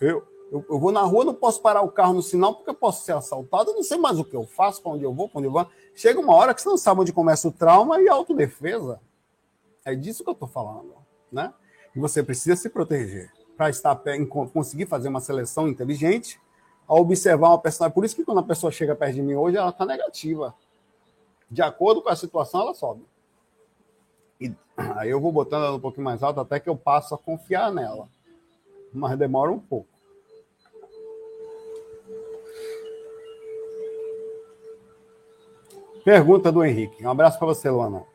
[0.00, 2.74] Eu, eu, eu, vou na rua, não posso parar o carro no sinal porque eu
[2.74, 5.28] posso ser assaltado, eu não sei mais o que eu faço, para onde eu vou,
[5.28, 5.66] para onde eu vou.
[5.94, 9.00] Chega uma hora que você não sabe onde começa o trauma e a autodefesa.
[9.84, 11.52] É disso que eu estou falando né?
[11.94, 13.98] E você precisa se proteger para estar
[14.52, 16.40] conseguir fazer uma seleção inteligente
[16.86, 17.94] ao observar uma personagem.
[17.94, 20.54] Por isso que quando a pessoa chega perto de mim hoje, ela está negativa.
[21.50, 23.04] De acordo com a situação, ela sobe.
[24.40, 27.18] E aí eu vou botando ela um pouquinho mais alto até que eu passo a
[27.18, 28.08] confiar nela.
[28.96, 29.88] Mas demora um pouco.
[36.02, 37.04] Pergunta do Henrique.
[37.04, 38.06] Um abraço para você, Luana.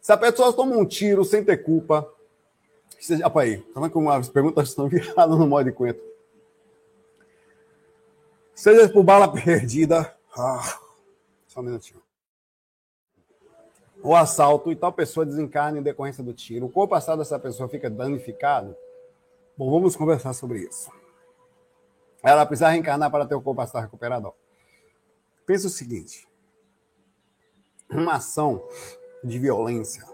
[0.00, 2.10] Se a pessoa toma um tiro sem ter culpa,
[2.98, 6.00] seja, opa aí, tá vendo como as perguntas estão viradas no modo de cuento?
[8.54, 10.78] Seja por bala perdida, ah,
[11.46, 12.05] só um minutinho.
[14.06, 16.66] O assalto e tal pessoa desencarna em decorrência do tiro.
[16.66, 18.76] O corpo passado dessa pessoa fica danificado.
[19.58, 20.92] Bom, vamos conversar sobre isso.
[22.22, 24.32] Ela precisa reencarnar para ter o corpo passado recuperado.
[25.44, 26.24] Pensa o seguinte:
[27.90, 28.62] uma ação
[29.24, 30.04] de violência,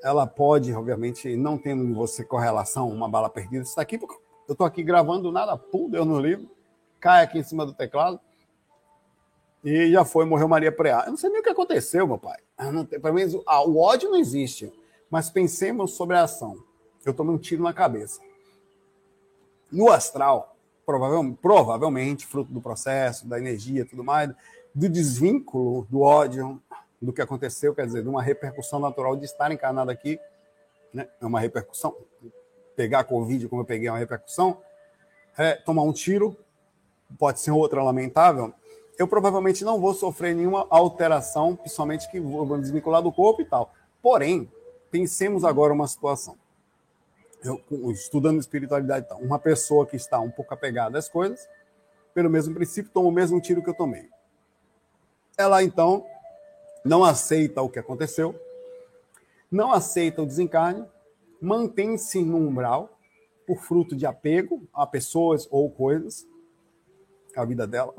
[0.00, 4.14] ela pode, obviamente, não tendo em você correlação, uma bala perdida, está aqui, porque
[4.46, 6.48] eu estou aqui gravando nada, pum, deu no livro,
[7.00, 8.20] cai aqui em cima do teclado.
[9.64, 11.04] E já foi, morreu Maria Preá.
[11.04, 12.38] Eu não sei nem o que aconteceu, meu pai.
[13.00, 14.72] Pelo menos ah, o ódio não existe.
[15.10, 16.62] Mas pensemos sobre a ação.
[17.04, 18.20] Eu tomei um tiro na cabeça.
[19.70, 24.30] No astral, provavelmente, provavelmente, fruto do processo, da energia tudo mais,
[24.74, 26.62] do desvínculo do ódio,
[27.00, 30.18] do que aconteceu, quer dizer, de uma repercussão natural de estar encarnado aqui,
[30.92, 31.08] né?
[31.20, 31.96] é uma repercussão.
[32.76, 34.62] Pegar Covid, como eu peguei, é uma repercussão.
[35.36, 36.36] É, tomar um tiro,
[37.18, 38.52] pode ser outra lamentável,
[38.98, 43.72] eu provavelmente não vou sofrer nenhuma alteração, principalmente que vou desvincular do corpo e tal.
[44.02, 44.50] Porém,
[44.90, 46.36] pensemos agora uma situação.
[47.42, 51.48] Eu, estudando espiritualidade, então, uma pessoa que está um pouco apegada às coisas,
[52.12, 54.08] pelo mesmo princípio, toma o mesmo tiro que eu tomei.
[55.36, 56.04] Ela, então,
[56.84, 58.34] não aceita o que aconteceu,
[59.48, 60.84] não aceita o desencarne,
[61.40, 62.90] mantém-se no umbral
[63.46, 66.26] por fruto de apego a pessoas ou coisas,
[67.36, 67.94] a vida dela,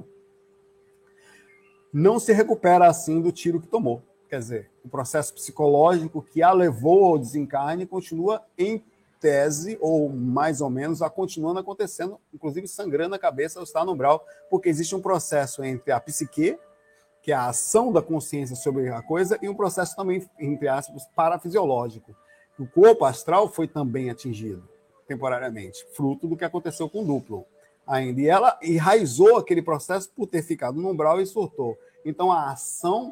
[1.93, 4.01] não se recupera assim do tiro que tomou.
[4.29, 8.83] Quer dizer, o processo psicológico que a levou ao desencarne continua em
[9.19, 13.93] tese, ou mais ou menos, a continuando acontecendo, inclusive sangrando a cabeça ao estar no
[13.93, 16.57] umbral, porque existe um processo entre a psique,
[17.21, 21.05] que é a ação da consciência sobre a coisa, e um processo também, entre aspas,
[21.15, 22.15] parafisiológico.
[22.57, 24.63] O corpo astral foi também atingido
[25.07, 27.45] temporariamente, fruto do que aconteceu com o duplo
[27.89, 28.21] ainda.
[28.21, 31.77] E ela enraizou aquele processo por ter ficado no umbral e surtou.
[32.05, 33.11] Então, a ação,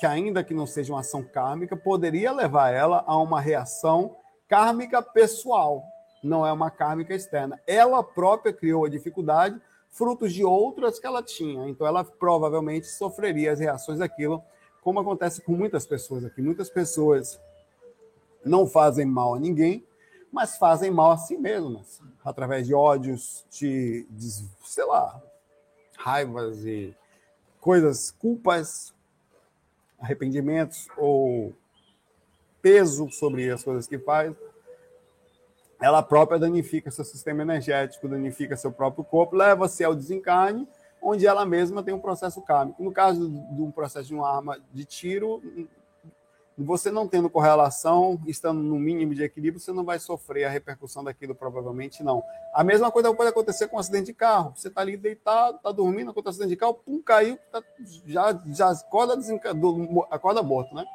[0.00, 4.16] que ainda que não seja uma ação kármica, poderia levar ela a uma reação
[4.48, 5.84] kármica pessoal,
[6.22, 7.60] não é uma kármica externa.
[7.66, 11.68] Ela própria criou a dificuldade, frutos de outras que ela tinha.
[11.68, 14.42] Então, ela provavelmente sofreria as reações daquilo,
[14.82, 16.40] como acontece com muitas pessoas aqui.
[16.40, 17.40] Muitas pessoas
[18.44, 19.84] não fazem mal a ninguém,
[20.32, 24.28] mas fazem mal a si mesmas, através de ódios, de, de
[24.64, 25.20] sei lá,
[25.96, 26.94] raivas e
[27.60, 28.94] coisas, culpas,
[29.98, 31.54] arrependimentos ou
[32.60, 34.34] peso sobre as coisas que faz,
[35.80, 40.66] ela própria danifica seu sistema energético, danifica seu próprio corpo, leva-se ao desencarne,
[41.02, 42.82] onde ela mesma tem um processo kármico.
[42.82, 45.42] No caso de um processo de uma arma de tiro,
[46.58, 51.04] você não tendo correlação, estando no mínimo de equilíbrio, você não vai sofrer a repercussão
[51.04, 52.22] daquilo, provavelmente não.
[52.54, 54.54] A mesma coisa pode acontecer com um acidente de carro.
[54.56, 57.62] Você está ali deitado, está dormindo, acontece um acidente de carro, pum, caiu, tá,
[58.06, 59.14] já, já acorda,
[60.10, 60.86] acorda morto, né?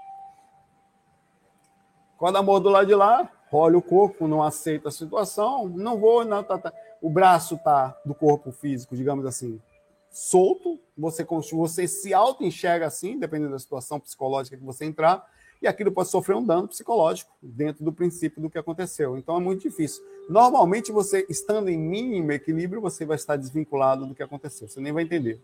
[2.16, 6.26] Acorda morto do lado de lá, olha o corpo, não aceita a situação, não vou,
[6.26, 6.74] não, tá, tá.
[7.02, 9.62] o braço está do corpo físico, digamos assim,
[10.10, 15.26] solto, você, você se auto-enxerga assim, dependendo da situação psicológica que você entrar,
[15.62, 19.18] e aquilo pode sofrer um dano psicológico dentro do princípio do que aconteceu.
[19.18, 20.04] Então é muito difícil.
[20.28, 24.68] Normalmente, você estando em mínimo equilíbrio, você vai estar desvinculado do que aconteceu.
[24.68, 25.40] Você nem vai entender,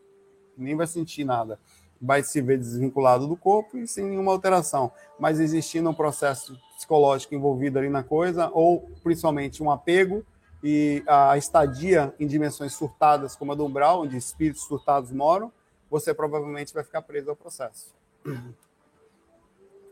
[0.58, 1.60] nem vai sentir nada.
[2.02, 4.92] Vai se ver desvinculado do corpo e sem nenhuma alteração.
[5.20, 10.24] Mas existindo um processo psicológico envolvido ali na coisa, ou principalmente um apego
[10.64, 15.52] e a estadia em dimensões surtadas, como a do umbral, onde espíritos surtados moram,
[15.90, 17.96] você provavelmente vai ficar preso ao processo.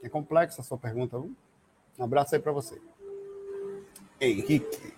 [0.05, 1.35] É complexa a sua pergunta, viu?
[1.97, 2.79] Um abraço aí para você.
[4.21, 4.93] Henrique.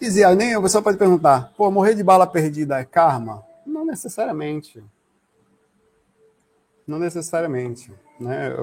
[0.00, 3.44] Dizia, nem a pessoa pode perguntar, pô, morrer de bala perdida é karma?
[3.66, 4.82] Não necessariamente.
[6.86, 7.92] Não necessariamente.
[8.18, 8.56] Né?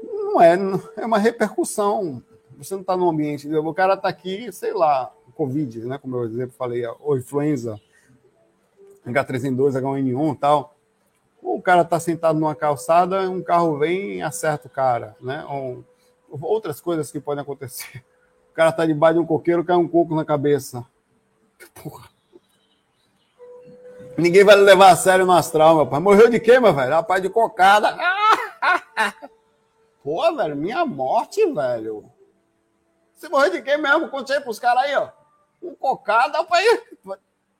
[0.00, 0.56] Não é,
[0.96, 2.22] é uma repercussão.
[2.56, 5.98] Você não está no ambiente, o cara está aqui, sei lá, Covid, né?
[5.98, 7.78] Como eu exemplo falei, ou influenza
[9.06, 10.74] H3N2, H1N1 e tal.
[11.42, 15.44] O cara está sentado numa calçada, um carro vem e acerta o cara, né?
[15.48, 15.84] Ou,
[16.40, 18.04] outras coisas que podem acontecer.
[18.50, 20.84] O cara está debaixo de um coqueiro, cai um coco na cabeça.
[21.74, 22.08] Porra.
[24.16, 26.00] Ninguém vai levar a sério no astral, meu pai.
[26.00, 26.92] Morreu de quê, meu velho?
[26.92, 27.96] Rapaz, de cocada.
[30.02, 32.10] Pô, velho, minha morte, velho.
[33.14, 34.08] Você morreu de quê mesmo?
[34.08, 35.08] Contei pros caras aí, ó.
[35.62, 36.64] Um cocada, rapaz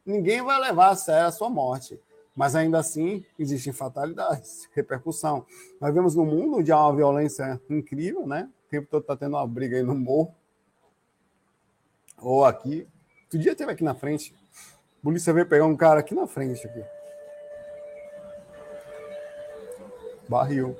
[0.04, 1.98] ninguém vai levar a sério a sua morte.
[2.34, 5.46] Mas ainda assim, existem fatalidades, repercussão.
[5.80, 8.50] Nós vemos no mundo onde há uma violência incrível, né?
[8.66, 10.34] O tempo todo está tendo uma briga aí no morro.
[12.18, 12.88] Ou aqui.
[13.24, 14.34] Outro dia teve aqui na frente.
[14.98, 16.66] A polícia veio pegar um cara aqui na frente.
[16.66, 16.84] Aqui.
[20.28, 20.76] Barril.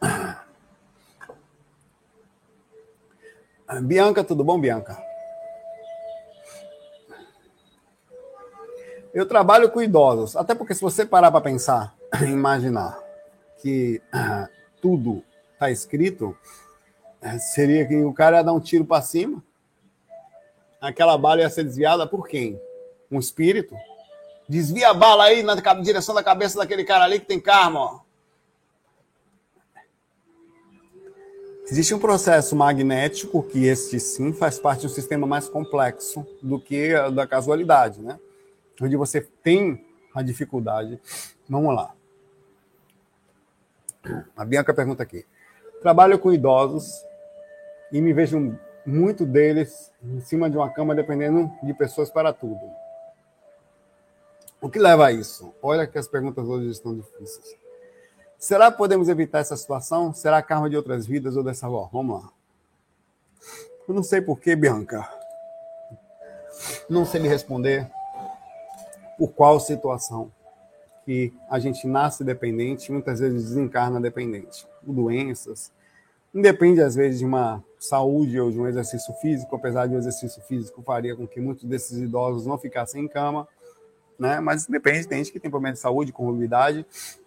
[3.82, 5.09] Bianca, tudo bom, Bianca?
[9.12, 12.98] Eu trabalho com idosos, até porque se você parar para pensar, imaginar
[13.60, 14.48] que uh,
[14.80, 16.36] tudo está escrito,
[17.52, 19.42] seria que o cara ia dar um tiro para cima,
[20.80, 22.58] aquela bala ia ser desviada por quem?
[23.10, 23.74] Um espírito?
[24.48, 28.00] Desvia a bala aí na direção da cabeça daquele cara ali que tem karma, ó.
[31.70, 36.58] Existe um processo magnético que este sim faz parte de um sistema mais complexo do
[36.58, 38.18] que a da casualidade, né?
[38.80, 41.00] Onde você tem a dificuldade.
[41.48, 41.94] Vamos lá.
[44.36, 45.26] A Bianca pergunta aqui.
[45.80, 47.04] Trabalho com idosos
[47.92, 52.60] e me vejo muito deles em cima de uma cama dependendo de pessoas para tudo.
[54.60, 55.54] O que leva a isso?
[55.62, 57.56] Olha que as perguntas hoje estão difíceis.
[58.38, 60.14] Será que podemos evitar essa situação?
[60.14, 61.88] Será karma de outras vidas ou dessa avó?
[61.92, 62.30] Vamos lá.
[63.86, 65.08] Eu não sei por que, Bianca.
[66.88, 67.90] Não sei me responder
[69.20, 70.32] por qual situação
[71.04, 74.66] que a gente nasce dependente, muitas vezes desencarna dependente.
[74.82, 75.70] Doenças.
[76.34, 80.40] Independe, às vezes, de uma saúde ou de um exercício físico, apesar de o exercício
[80.44, 83.46] físico faria com que muitos desses idosos não ficassem em cama,
[84.18, 84.40] né?
[84.40, 86.86] Mas depende, tem gente que tem problema de saúde, comorbidade,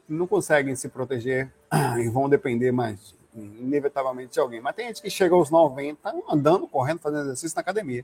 [0.09, 1.53] não conseguem se proteger
[2.01, 4.61] e vão depender mais, inevitavelmente, de alguém.
[4.61, 8.03] Mas tem gente que chega aos 90 andando, correndo, fazendo exercício na academia.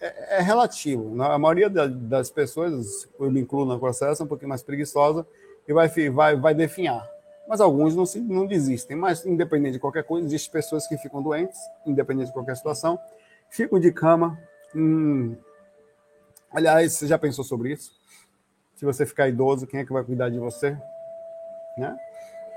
[0.00, 1.14] É, é relativo.
[1.14, 1.26] Né?
[1.26, 5.26] A maioria das pessoas, eu me incluo no processo, é um pouquinho mais preguiçosa
[5.66, 7.08] e vai, vai, vai definhar.
[7.48, 8.96] Mas alguns não, se, não desistem.
[8.96, 12.98] Mas, independente de qualquer coisa, existem pessoas que ficam doentes, independente de qualquer situação,
[13.48, 14.38] ficam de cama.
[14.74, 15.36] Hum...
[16.52, 17.92] Aliás, você já pensou sobre isso?
[18.74, 20.76] Se você ficar idoso, quem é que vai cuidar de você?
[21.78, 21.96] Né?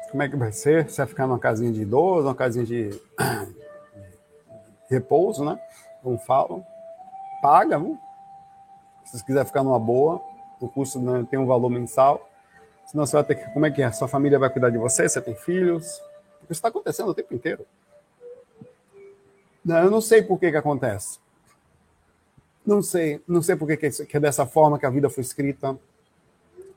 [0.10, 0.90] Como é que vai ser?
[0.90, 2.90] Você vai ficar numa casinha de idoso, numa casinha de,
[4.90, 5.60] repouso, né?
[6.02, 6.66] Como falam.
[7.42, 7.98] Paga, viu?
[9.06, 10.22] Se você quiser ficar numa boa,
[10.60, 12.30] o custo né, tem um valor mensal.
[12.86, 13.54] Senão você vai ter que.
[13.54, 13.92] Como é que é?
[13.92, 15.08] Sua família vai cuidar de você?
[15.08, 15.86] Você tem filhos?
[15.86, 16.04] Isso
[16.50, 17.66] está acontecendo o tempo inteiro.
[19.64, 21.20] Não, eu não sei por que, que acontece.
[22.66, 23.22] Não sei.
[23.28, 25.78] Não sei por que, que é dessa forma que a vida foi escrita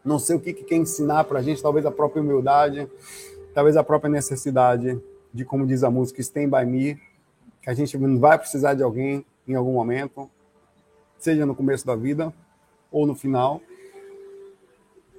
[0.04, 2.88] não sei o que, que quer ensinar para a gente, talvez a própria humildade,
[3.54, 5.00] talvez a própria necessidade
[5.32, 7.00] de, como diz a música, Stand By Me,
[7.60, 10.28] que a gente vai precisar de alguém em algum momento,
[11.22, 12.32] seja no começo da vida
[12.90, 13.60] ou no final.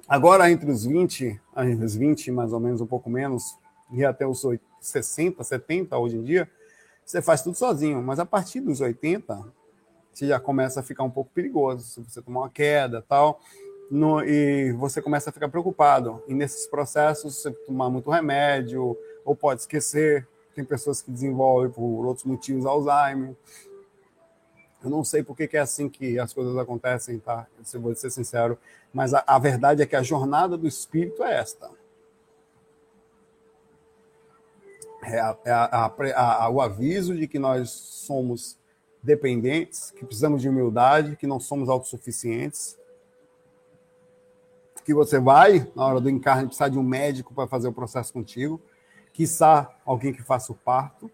[0.06, 1.40] Agora, entre os 20,
[1.82, 3.56] os 20 mais ou menos, um pouco menos,
[3.90, 4.44] e até os
[4.80, 6.50] 60, 70 hoje em dia,
[7.04, 8.02] você faz tudo sozinho.
[8.02, 9.42] Mas a partir dos 80,
[10.12, 11.84] você já começa a ficar um pouco perigoso.
[11.86, 13.40] Se você tomar uma queda tal,
[13.90, 16.22] no, e você começa a ficar preocupado.
[16.28, 20.28] E nesses processos, você tomar muito remédio, ou pode esquecer.
[20.54, 23.34] Tem pessoas que desenvolvem por outros motivos Alzheimer.
[24.84, 27.46] Eu não sei por que, é assim que as coisas acontecem, tá?
[27.62, 28.58] Se vou ser sincero,
[28.92, 31.70] mas a, a verdade é que a jornada do espírito é esta.
[35.02, 38.58] É, a, é a, o aviso de que nós somos
[39.02, 42.78] dependentes, que precisamos de humildade, que não somos autossuficientes,
[44.84, 48.12] que você vai, na hora do encarne, precisar de um médico para fazer o processo
[48.12, 48.60] contigo,
[49.14, 51.10] quiçá alguém que faça o parto,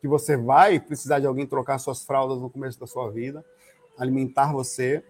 [0.00, 3.44] que você vai precisar de alguém trocar suas fraldas no começo da sua vida,
[3.98, 5.04] alimentar você.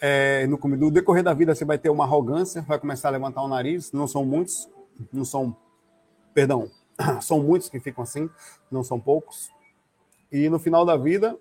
[0.00, 3.42] É, no, no decorrer da vida você vai ter uma arrogância, vai começar a levantar
[3.42, 4.68] o nariz, não são muitos,
[5.12, 5.56] não são,
[6.34, 6.70] perdão,
[7.22, 8.28] são muitos que ficam assim,
[8.70, 9.50] não são poucos.
[10.30, 11.38] E no final da vida,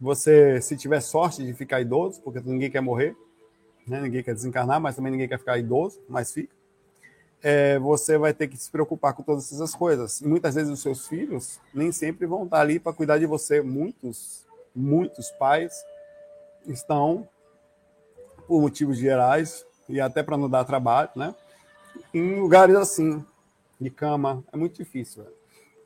[0.00, 3.16] você, se tiver sorte de ficar idoso, porque ninguém quer morrer,
[3.86, 4.00] né?
[4.00, 6.57] ninguém quer desencarnar, mas também ninguém quer ficar idoso, mas fica.
[7.42, 10.20] É, você vai ter que se preocupar com todas essas coisas.
[10.20, 13.62] E muitas vezes os seus filhos nem sempre vão estar ali para cuidar de você.
[13.62, 15.84] Muitos, muitos pais
[16.66, 17.28] estão,
[18.46, 21.34] por motivos gerais, e até para não dar trabalho, né?
[22.12, 23.24] Em lugares assim,
[23.80, 25.22] de cama, é muito difícil.
[25.22, 25.36] Velho.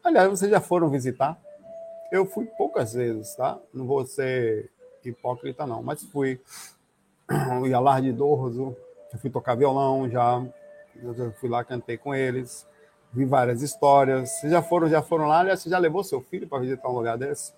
[0.03, 1.41] Aliás, vocês já foram visitar?
[2.11, 3.59] Eu fui poucas vezes, tá?
[3.73, 4.71] Não vou ser
[5.05, 6.41] hipócrita, não, mas fui
[7.31, 8.77] o Alarde idoso,
[9.13, 10.45] eu fui tocar violão já,
[10.97, 12.67] eu fui lá, cantei com eles,
[13.13, 14.31] vi várias histórias.
[14.31, 15.41] Vocês já foram, já foram lá?
[15.41, 17.53] Aliás, você já levou seu filho para visitar um lugar desse?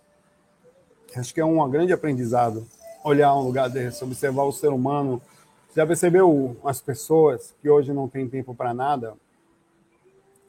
[1.17, 2.67] Acho que é um grande aprendizado
[3.05, 5.21] olhar um lugar desse, observar o ser humano.
[5.69, 9.15] Você já percebeu as pessoas que hoje não têm tempo para nada?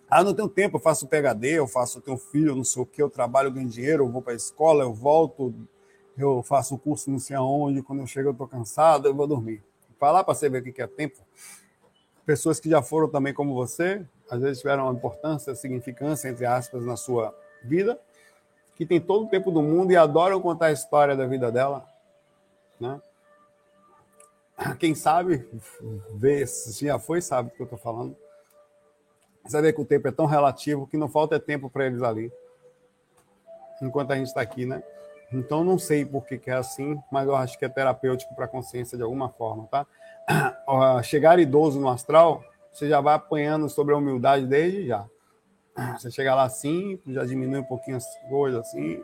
[0.09, 2.85] Ah, não tenho tempo, eu faço PHD, eu faço, eu tenho filho, não sei o
[2.85, 5.53] que, eu trabalho, ganho dinheiro, eu vou para a escola, eu volto,
[6.17, 9.27] eu faço o curso não sei aonde, quando eu chego eu estou cansado, eu vou
[9.27, 9.61] dormir.
[9.99, 11.17] Falar para você ver o que é tempo.
[12.25, 16.83] Pessoas que já foram também como você, às vezes tiveram uma importância, significância, entre aspas,
[16.83, 17.99] na sua vida,
[18.75, 21.85] que tem todo o tempo do mundo e adoram contar a história da vida dela.
[22.79, 22.99] Né?
[24.79, 25.47] Quem sabe,
[26.15, 28.15] vê, se já foi, sabe do que eu estou falando.
[29.47, 32.31] Vê que o tempo é tão relativo que não falta tempo para eles ali.
[33.81, 34.81] Enquanto a gente está aqui, né?
[35.31, 38.45] Então, não sei por que, que, é assim, mas eu acho que é terapêutico para
[38.45, 39.85] a consciência de alguma forma, tá?
[41.03, 45.05] Chegar idoso no astral, você já vai apanhando sobre a humildade desde já.
[45.97, 49.03] Você chega lá assim, já diminui um pouquinho as coisas assim,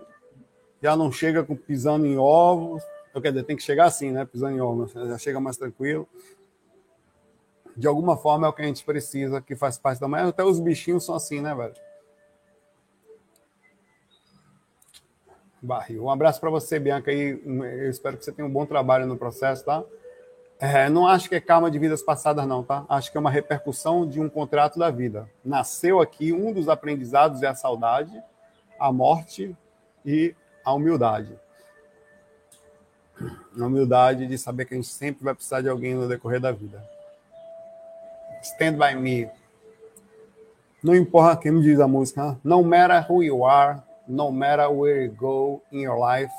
[0.81, 2.81] já não chega com pisando em ovos,
[3.13, 4.25] eu quer dizer, tem que chegar assim, né?
[4.25, 6.07] Pisando em ovos, já chega mais tranquilo.
[7.75, 10.29] De alguma forma é o que a gente precisa, que faz parte da manhã.
[10.29, 11.73] Até os bichinhos são assim, né, velho?
[15.61, 16.03] Barril.
[16.03, 17.11] Um abraço para você, Bianca.
[17.11, 19.83] E eu espero que você tenha um bom trabalho no processo, tá?
[20.63, 22.85] É, não acho que é karma de vidas passadas, não, tá?
[22.87, 25.27] Acho que é uma repercussão de um contrato da vida.
[25.43, 28.13] Nasceu aqui, um dos aprendizados é a saudade,
[28.79, 29.57] a morte
[30.05, 31.35] e a humildade.
[33.59, 36.51] A humildade de saber que a gente sempre vai precisar de alguém no decorrer da
[36.51, 36.87] vida.
[38.43, 39.27] Stand by me.
[40.83, 42.39] Não importa quem me diz a música.
[42.43, 46.31] No matter who you are, no matter where you go in your life,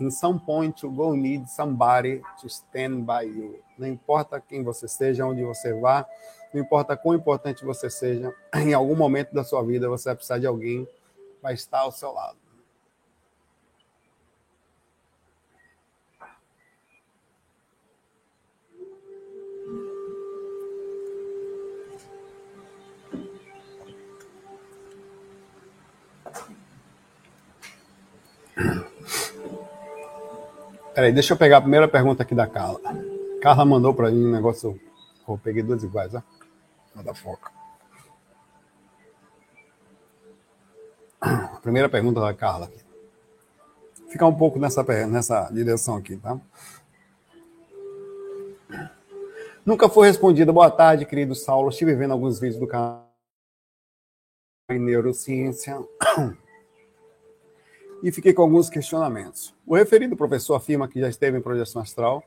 [0.00, 3.60] in some point you go need somebody to stand by you.
[3.78, 6.06] Não importa quem você seja, onde você vá,
[6.52, 10.38] não importa quão importante você seja, em algum momento da sua vida você vai precisar
[10.38, 12.43] de alguém que vai estar ao seu lado.
[30.94, 32.80] Peraí, deixa eu pegar a primeira pergunta aqui da Carla.
[33.42, 34.80] Carla mandou para mim um negócio.
[35.26, 36.22] Oh, peguei duas iguais, ó.
[36.94, 37.50] Vou dar foca.
[41.62, 42.70] Primeira pergunta da Carla.
[44.08, 46.38] Ficar um pouco nessa, nessa direção aqui, tá?
[49.66, 50.52] Nunca foi respondida.
[50.52, 51.70] Boa tarde, querido Saulo.
[51.70, 53.10] Estive vendo alguns vídeos do canal
[54.70, 55.76] em neurociência
[58.02, 59.54] e fiquei com alguns questionamentos.
[59.66, 62.22] O referido professor afirma que já esteve em projeção astral,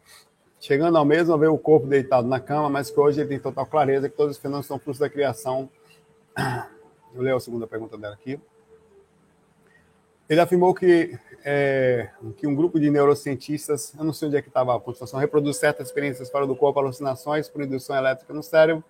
[0.59, 3.65] chegando ao mesmo ver o corpo deitado na cama, mas que hoje ele tem total
[3.65, 5.70] clareza que todos os fenômenos são frutos da criação.
[7.13, 8.39] Eu leio a segunda pergunta dela aqui.
[10.30, 14.49] Ele afirmou que, é, que um grupo de neurocientistas, eu não sei onde é que
[14.49, 18.84] estava a pontuação, reproduz certas experiências fora do corpo, alucinações por indução elétrica no cérebro,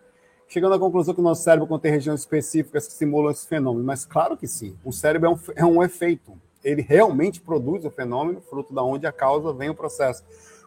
[0.48, 3.86] chegando à conclusão que o nosso cérebro contém regiões específicas que simulam esses fenômenos.
[3.86, 6.34] Mas claro que sim, o cérebro é um, é um efeito
[6.64, 10.24] ele realmente produz o fenômeno, fruto da onde a causa vem o processo.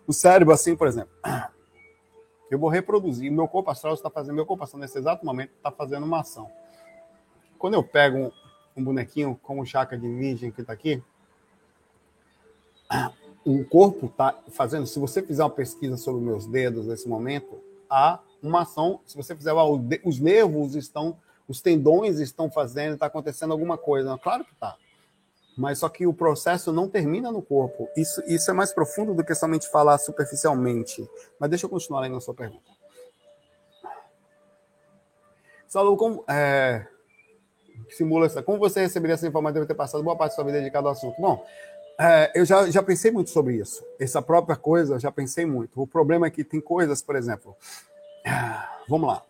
[0.06, 1.12] O cérebro, assim, por exemplo,
[2.50, 5.70] eu vou reproduzir, meu corpo astral está fazendo, meu corpo astral nesse exato momento está
[5.70, 6.50] fazendo uma ação.
[7.58, 8.32] Quando eu pego um,
[8.76, 11.02] um bonequinho como o chakra de virgem que está aqui,
[13.44, 18.20] o corpo está fazendo, se você fizer uma pesquisa sobre meus dedos nesse momento, há
[18.42, 19.52] uma ação, se você fizer,
[20.04, 21.16] os nervos estão,
[21.46, 24.16] os tendões estão fazendo, está acontecendo alguma coisa.
[24.16, 24.76] Claro que está
[25.60, 27.86] mas só que o processo não termina no corpo.
[27.94, 31.06] Isso, isso é mais profundo do que somente falar superficialmente.
[31.38, 32.70] Mas deixa eu continuar aí na sua pergunta.
[35.68, 36.86] Saulo, como, é,
[37.90, 40.58] simula essa, como você receberia essa informação deve ter passado boa parte da sua vida
[40.58, 41.20] dedicada ao assunto?
[41.20, 41.44] Bom,
[41.98, 43.84] é, eu já, já pensei muito sobre isso.
[43.98, 45.82] Essa própria coisa, já pensei muito.
[45.82, 47.54] O problema é que tem coisas, por exemplo,
[48.88, 49.22] vamos lá.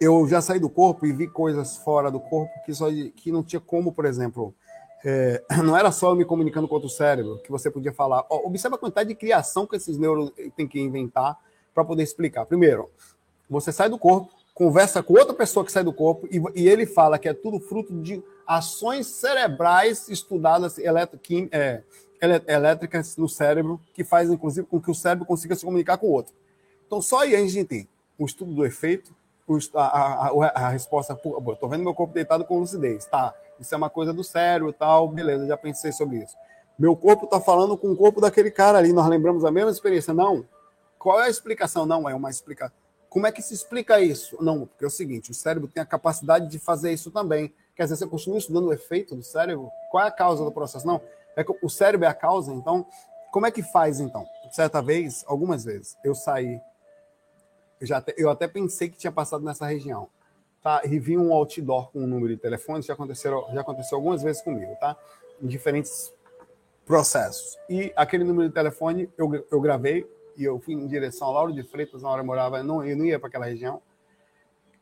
[0.00, 3.42] Eu já saí do corpo e vi coisas fora do corpo que, só, que não
[3.42, 4.54] tinha como, por exemplo,
[5.04, 8.24] é, não era só eu me comunicando com o cérebro, que você podia falar.
[8.30, 11.38] Ó, observa a quantidade de criação que esses neuros têm que inventar
[11.74, 12.46] para poder explicar.
[12.46, 12.90] Primeiro,
[13.48, 16.86] você sai do corpo, conversa com outra pessoa que sai do corpo e, e ele
[16.86, 21.82] fala que é tudo fruto de ações cerebrais estudadas eletroquim, é,
[22.46, 26.12] elétricas no cérebro, que faz inclusive com que o cérebro consiga se comunicar com o
[26.12, 26.32] outro.
[26.86, 27.88] Então, só aí a gente tem
[28.18, 29.14] o estudo do efeito,
[29.74, 31.12] a, a, a, a resposta.
[31.12, 33.04] Estou vendo meu corpo deitado com lucidez.
[33.06, 36.36] Tá, isso é uma coisa do cérebro tal, beleza, já pensei sobre isso.
[36.78, 40.12] Meu corpo está falando com o corpo daquele cara ali, nós lembramos a mesma experiência.
[40.12, 40.44] Não.
[40.98, 41.86] Qual é a explicação?
[41.86, 42.76] Não, é uma explicação.
[43.08, 44.36] Como é que se explica isso?
[44.42, 47.54] Não, porque é o seguinte: o cérebro tem a capacidade de fazer isso também.
[47.76, 49.70] Quer dizer, você continua estudando o efeito do cérebro?
[49.90, 50.86] Qual é a causa do processo?
[50.86, 51.00] Não,
[51.36, 52.86] é o cérebro é a causa, então,
[53.32, 54.26] como é que faz então?
[54.50, 56.60] Certa vez, algumas vezes, eu saí,
[57.80, 60.08] eu, já eu até pensei que tinha passado nessa região
[60.64, 60.80] tá?
[60.86, 64.40] E vi um outdoor com um número de telefone, já aconteceu, já aconteceu algumas vezes
[64.40, 64.96] comigo, tá?
[65.40, 66.10] Em diferentes
[66.86, 67.58] processos.
[67.68, 71.52] E aquele número de telefone eu, eu gravei e eu fui em direção ao Lauro
[71.52, 73.82] de Freitas, na hora eu morava, eu não, eu não ia para aquela região.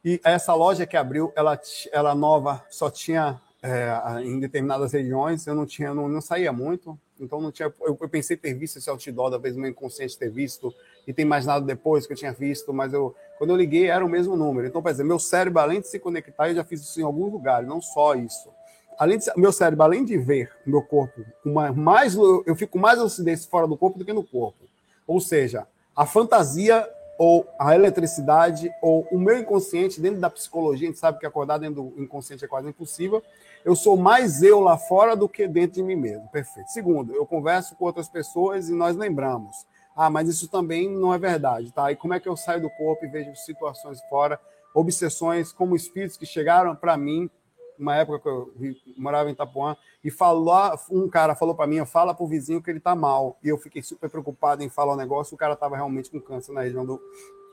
[0.04, 1.60] E essa loja que abriu, ela,
[1.90, 6.98] ela nova, só tinha é, em determinadas regiões, eu não tinha, não, não saía muito,
[7.20, 7.72] então não tinha.
[7.80, 10.74] Eu, eu, pensei ter visto esse outdoor, talvez meu inconsciente ter visto,
[11.06, 14.04] e tem mais nada depois que eu tinha visto, mas eu, quando eu liguei era
[14.04, 14.66] o mesmo número.
[14.66, 17.32] Então, por exemplo, meu cérebro, além de se conectar, eu já fiz isso em alguns
[17.32, 18.50] lugares, não só isso.
[18.98, 23.46] Além de, meu cérebro, além de ver meu corpo, uma, mais, eu fico mais lucidez
[23.46, 24.58] fora do corpo do que no corpo.
[25.06, 26.88] Ou seja, a fantasia
[27.18, 31.58] ou a eletricidade ou o meu inconsciente dentro da psicologia, a gente sabe que acordar
[31.58, 33.22] dentro do inconsciente é quase impossível.
[33.64, 36.28] Eu sou mais eu lá fora do que dentro de mim mesmo.
[36.28, 36.68] Perfeito.
[36.70, 39.54] Segundo, eu converso com outras pessoas e nós lembramos.
[39.94, 41.92] Ah, mas isso também não é verdade, tá?
[41.92, 44.40] E como é que eu saio do corpo e vejo situações fora,
[44.74, 47.30] obsessões como espíritos que chegaram para mim
[47.78, 48.52] uma época que eu
[48.96, 50.54] morava em Itapuã, e falou,
[50.90, 53.36] um cara falou para mim, fala pro vizinho que ele tá mal.
[53.42, 56.52] E eu fiquei super preocupado em falar o negócio, o cara tava realmente com câncer
[56.52, 57.00] na região do,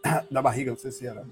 [0.29, 1.25] da barriga, não sei se era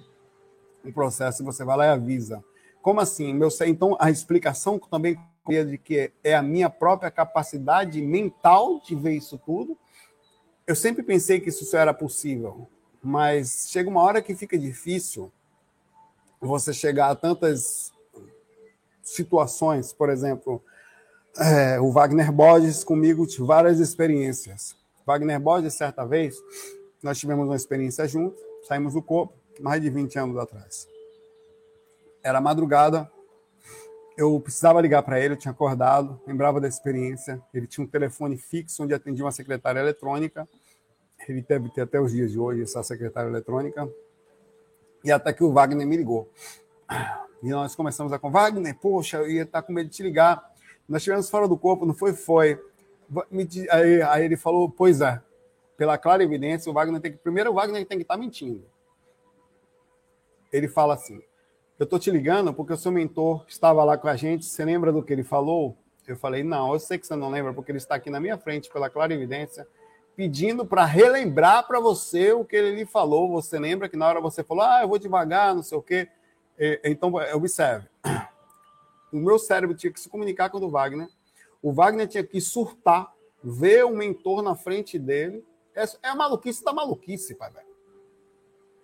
[0.84, 2.44] um processo, você vai lá e avisa.
[2.82, 3.34] Como assim?
[3.34, 5.18] Meu, então, a explicação também
[5.66, 9.78] de que é a minha própria capacidade mental de ver isso tudo.
[10.66, 12.68] Eu sempre pensei que isso era possível,
[13.02, 15.32] mas chega uma hora que fica difícil
[16.42, 17.94] você chegar a tantas
[19.02, 20.62] situações, por exemplo,
[21.38, 24.76] é, o Wagner Borges comigo tive várias experiências.
[25.06, 26.36] Wagner Borges, certa vez,
[27.02, 30.88] nós tivemos uma experiência juntos, saímos do corpo, mais de 20 anos atrás.
[32.28, 33.10] Era madrugada,
[34.18, 37.42] eu precisava ligar para ele, eu tinha acordado, lembrava da experiência.
[37.54, 40.46] Ele tinha um telefone fixo onde atendia uma secretária eletrônica.
[41.30, 43.88] Ele deve ter até os dias de hoje essa secretária eletrônica.
[45.06, 46.30] E até que o Wagner me ligou.
[47.42, 50.44] E nós começamos a com Wagner, poxa, eu ia estar com medo de te ligar.
[50.90, 52.12] Nós estivemos fora do corpo, não foi?
[52.12, 52.60] Foi.
[53.70, 55.22] Aí, aí ele falou, pois é,
[55.78, 57.20] pela clara evidência, o Wagner tem que.
[57.20, 58.66] Primeiro, o Wagner tem que estar mentindo.
[60.52, 61.22] Ele fala assim:
[61.80, 64.46] Eu estou te ligando porque o seu mentor estava lá com a gente.
[64.46, 65.78] Você lembra do que ele falou?
[66.08, 68.38] Eu falei: Não, eu sei que você não lembra, porque ele está aqui na minha
[68.38, 69.68] frente, pela clara evidência,
[70.16, 73.30] pedindo para relembrar para você o que ele lhe falou.
[73.30, 76.08] Você lembra que na hora você falou: Ah, eu vou devagar, não sei o quê.
[76.84, 77.88] Então, observe.
[79.14, 81.08] O meu cérebro tinha que se comunicar com o do Wagner.
[81.62, 83.14] O Wagner tinha que surtar,
[83.44, 85.46] ver o mentor na frente dele.
[85.76, 87.67] É, é a maluquice da maluquice, pai, velho.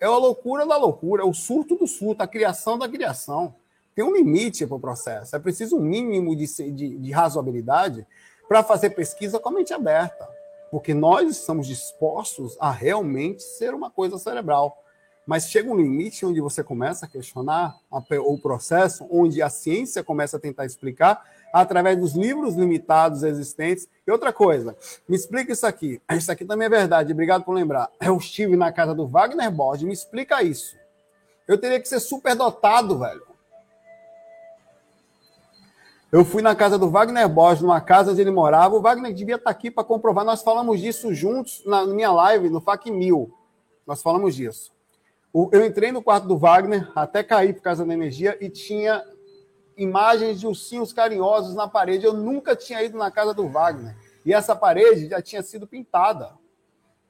[0.04, 3.56] É a loucura da loucura, é o surto do surto, a criação da criação.
[3.96, 5.34] Tem um limite para o processo.
[5.34, 8.06] É preciso um mínimo de, de, de razoabilidade
[8.46, 10.28] para fazer pesquisa com a mente aberta.
[10.70, 14.78] Porque nós estamos dispostos a realmente ser uma coisa cerebral.
[15.26, 20.36] Mas chega um limite onde você começa a questionar o processo, onde a ciência começa
[20.36, 21.24] a tentar explicar
[21.54, 23.88] através dos livros limitados existentes.
[24.06, 24.76] E outra coisa,
[25.08, 26.02] me explica isso aqui.
[26.12, 27.90] Isso aqui também é verdade, obrigado por lembrar.
[28.02, 30.76] Eu estive na casa do Wagner Borges, me explica isso.
[31.48, 33.22] Eu teria que ser superdotado, velho.
[36.12, 38.76] Eu fui na casa do Wagner Borges, numa casa onde ele morava.
[38.76, 40.24] O Wagner devia estar aqui para comprovar.
[40.24, 43.32] Nós falamos disso juntos na minha live, no FAC 1000.
[43.86, 44.72] Nós falamos disso.
[45.52, 49.04] Eu entrei no quarto do Wagner, até cair por causa da energia, e tinha
[49.78, 52.06] imagens de ursinhos carinhosos na parede.
[52.06, 53.96] Eu nunca tinha ido na casa do Wagner.
[54.26, 56.32] E essa parede já tinha sido pintada.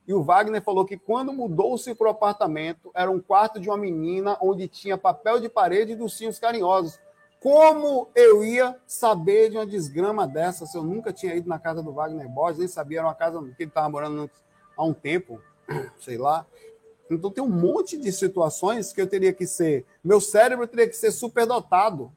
[0.07, 3.77] E o Wagner falou que quando mudou-se para o apartamento, era um quarto de uma
[3.77, 6.99] menina onde tinha papel de parede e ursinhos carinhosos.
[7.39, 11.81] Como eu ia saber de uma desgrama dessa se eu nunca tinha ido na casa
[11.81, 14.29] do Wagner Borges, nem sabia, era uma casa que ele estava morando
[14.77, 15.39] há um tempo,
[15.99, 16.45] sei lá.
[17.09, 20.95] Então tem um monte de situações que eu teria que ser, meu cérebro teria que
[20.95, 22.11] ser superdotado,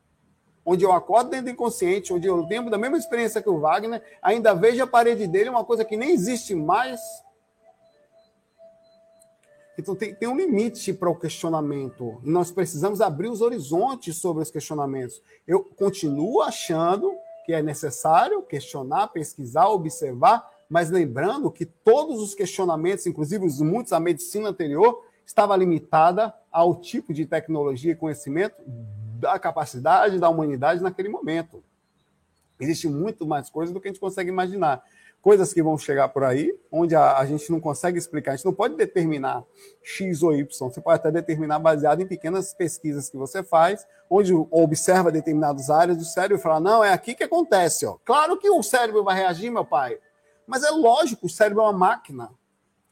[0.66, 4.02] onde eu acordo dentro do inconsciente, onde eu lembro da mesma experiência que o Wagner,
[4.20, 7.00] ainda vejo a parede dele uma coisa que nem existe mais.
[9.78, 12.20] Então tem, tem um limite para o questionamento.
[12.24, 15.22] E nós precisamos abrir os horizontes sobre os questionamentos.
[15.46, 17.14] Eu continuo achando
[17.44, 23.90] que é necessário questionar, pesquisar, observar, mas lembrando que todos os questionamentos, inclusive os muitos
[23.90, 28.60] da medicina anterior, estava limitada ao tipo de tecnologia e conhecimento
[29.18, 31.62] da capacidade da humanidade naquele momento.
[32.58, 34.82] Existe muito mais coisas do que a gente consegue imaginar.
[35.20, 38.44] Coisas que vão chegar por aí, onde a, a gente não consegue explicar, a gente
[38.44, 39.42] não pode determinar
[39.82, 44.32] X ou Y, você pode até determinar baseado em pequenas pesquisas que você faz, onde
[44.32, 47.84] observa determinadas áreas do cérebro e fala: não, é aqui que acontece.
[47.86, 47.96] Ó.
[48.04, 49.98] Claro que o cérebro vai reagir, meu pai.
[50.46, 52.30] Mas é lógico, o cérebro é uma máquina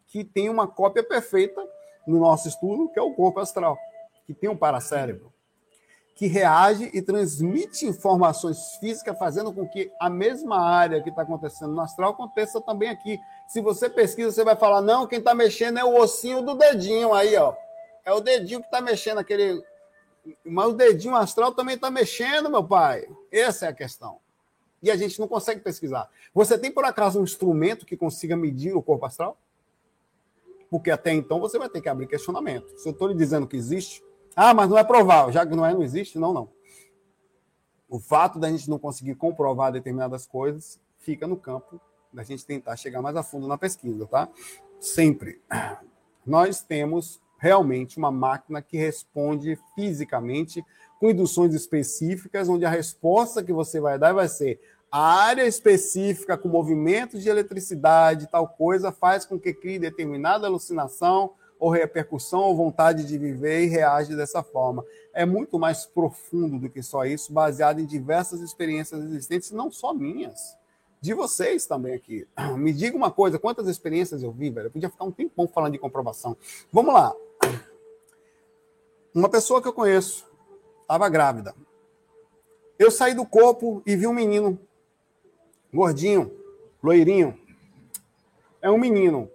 [0.09, 1.65] que tem uma cópia perfeita
[2.07, 3.79] no nosso estudo, que é o corpo astral,
[4.27, 5.33] que tem um paracérebro,
[6.15, 11.73] que reage e transmite informações físicas, fazendo com que a mesma área que está acontecendo
[11.73, 13.19] no astral aconteça também aqui.
[13.49, 17.13] Se você pesquisa, você vai falar, não, quem está mexendo é o ossinho do dedinho
[17.13, 17.55] aí, ó.
[18.05, 19.63] É o dedinho que está mexendo aquele
[20.45, 23.09] Mas o dedinho astral também está mexendo, meu pai.
[23.33, 24.19] Essa é a questão.
[24.81, 26.09] E a gente não consegue pesquisar.
[26.33, 29.37] Você tem, por acaso, um instrumento que consiga medir o corpo astral?
[30.71, 32.69] Porque até então você vai ter que abrir questionamento.
[32.79, 34.03] Se eu estou lhe dizendo que existe,
[34.37, 35.33] ah, mas não é provável.
[35.33, 36.19] Já que não é, não existe?
[36.19, 36.49] Não, não.
[37.89, 41.81] O fato da gente não conseguir comprovar determinadas coisas fica no campo
[42.13, 44.29] da gente tentar chegar mais a fundo na pesquisa, tá?
[44.81, 45.41] Sempre.
[46.25, 50.65] Nós temos realmente uma máquina que responde fisicamente
[50.99, 54.61] com induções específicas, onde a resposta que você vai dar vai ser
[54.91, 61.33] a área específica com movimentos de eletricidade, tal coisa, faz com que crie determinada alucinação
[61.59, 64.85] ou repercussão ou vontade de viver e reage dessa forma.
[65.13, 69.95] É muito mais profundo do que só isso, baseado em diversas experiências existentes, não só
[69.95, 70.57] minhas
[71.01, 72.27] de vocês também aqui.
[72.57, 74.69] Me diga uma coisa, quantas experiências eu vi, velho?
[74.69, 76.37] Eu podia ficar um tempão falando de comprovação.
[76.73, 77.15] Vamos lá.
[79.15, 80.27] Uma pessoa que eu conheço
[80.81, 81.55] estava grávida.
[82.79, 84.59] Eu saí do corpo e vi um menino,
[85.73, 86.33] gordinho,
[86.83, 87.39] loirinho.
[88.61, 89.31] É um menino.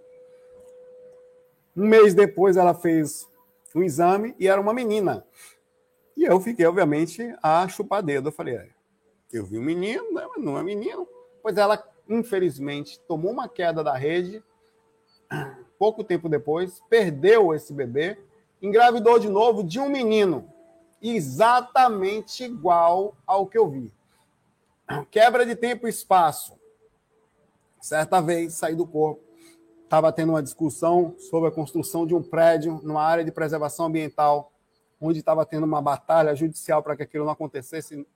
[1.79, 3.25] Um mês depois ela fez
[3.73, 5.25] um exame e era uma menina.
[6.17, 8.27] E eu fiquei, obviamente, a chupar dedo.
[8.27, 8.69] Eu falei, é,
[9.31, 11.07] eu vi um menino, né, não é menino.
[11.41, 14.43] Pois ela, infelizmente, tomou uma queda da rede.
[15.79, 18.19] Pouco tempo depois, perdeu esse bebê,
[18.61, 20.51] engravidou de novo de um menino,
[21.01, 23.89] exatamente igual ao que eu vi.
[25.09, 26.59] Quebra de tempo e espaço.
[27.79, 29.28] Certa vez, saí do corpo,
[29.89, 34.51] estava tendo uma discussão sobre a construção de um prédio numa área de preservação ambiental,
[35.01, 38.07] onde estava tendo uma batalha judicial para que aquilo não acontecesse.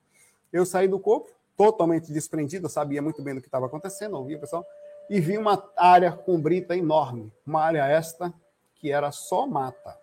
[0.52, 4.36] Eu saí do corpo, totalmente desprendido, eu sabia muito bem do que estava acontecendo, ouvia
[4.36, 4.64] o pessoal,
[5.10, 8.32] e vi uma área com brita enorme, uma área esta
[8.76, 9.98] que era só mata.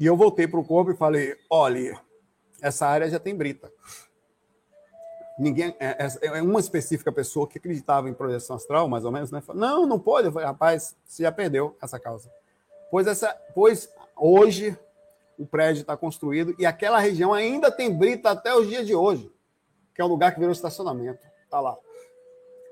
[0.00, 2.00] E eu voltei para o corpo e falei: olha,
[2.62, 3.70] essa área já tem brita.
[5.38, 9.30] Ninguém, é, é, é uma específica pessoa que acreditava em projeção astral, mais ou menos,
[9.30, 9.42] né?
[9.54, 10.30] Não, não pode.
[10.30, 12.30] Falei, rapaz, você já perdeu essa causa.
[12.90, 14.76] Pois, essa, pois hoje
[15.38, 19.30] o prédio está construído e aquela região ainda tem brita até os dias de hoje
[19.96, 21.26] que é um lugar que virou estacionamento.
[21.50, 21.76] Tá lá.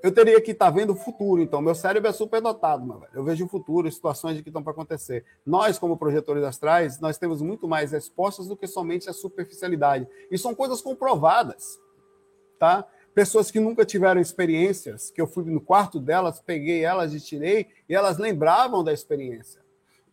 [0.03, 1.63] Eu teria que estar tá vendo o futuro, então.
[1.63, 3.13] Meu cérebro é super dotado, meu velho.
[3.15, 5.25] Eu vejo o futuro, situações de que estão para acontecer.
[5.47, 10.07] Nós, como projetores astrais, nós temos muito mais respostas do que somente a superficialidade.
[10.31, 11.81] E são coisas comprovadas,
[12.59, 12.87] tá?
[13.15, 17.69] Pessoas que nunca tiveram experiências, que eu fui no quarto delas, peguei elas e tirei,
[17.89, 19.63] e elas lembravam da experiência.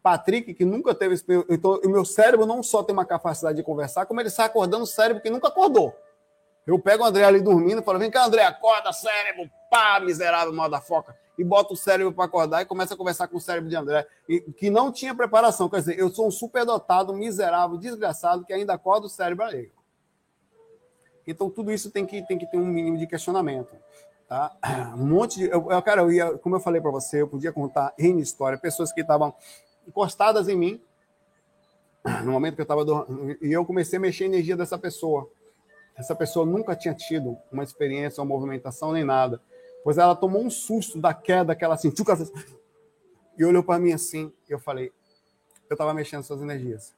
[0.04, 1.48] Patrick, que nunca teve experiência.
[1.50, 4.84] Então, o meu cérebro não só tem uma capacidade de conversar, como ele sai acordando
[4.84, 5.96] o cérebro que nunca acordou.
[6.66, 10.54] Eu pego o André ali dormindo e falo: vem cá, André, acorda, cérebro, pá, miserável,
[10.54, 11.16] mal da foca.
[11.38, 14.06] E boto o cérebro para acordar e começa a conversar com o cérebro de André,
[14.30, 15.70] e, que não tinha preparação.
[15.70, 19.72] Quer dizer, eu sou um superdotado, miserável, desgraçado, que ainda acorda o cérebro alheio.
[21.26, 23.76] Então, tudo isso tem que, tem que ter um mínimo de questionamento.
[24.28, 24.56] Tá?
[24.96, 25.46] Um monte de.
[25.46, 28.58] Eu, eu, cara, eu ia, como eu falei para você, eu podia contar em história,
[28.58, 29.34] pessoas que estavam
[29.88, 30.82] encostadas em mim,
[32.24, 32.86] no momento que eu estava.
[33.42, 35.30] E eu comecei a mexer a energia dessa pessoa
[35.96, 39.42] essa pessoa nunca tinha tido uma experiência, uma movimentação nem nada.
[39.84, 42.06] Pois ela tomou um susto da queda que ela sentiu.
[43.38, 44.32] E olhou para mim assim.
[44.48, 44.92] Eu falei:
[45.70, 46.94] eu estava mexendo suas energias.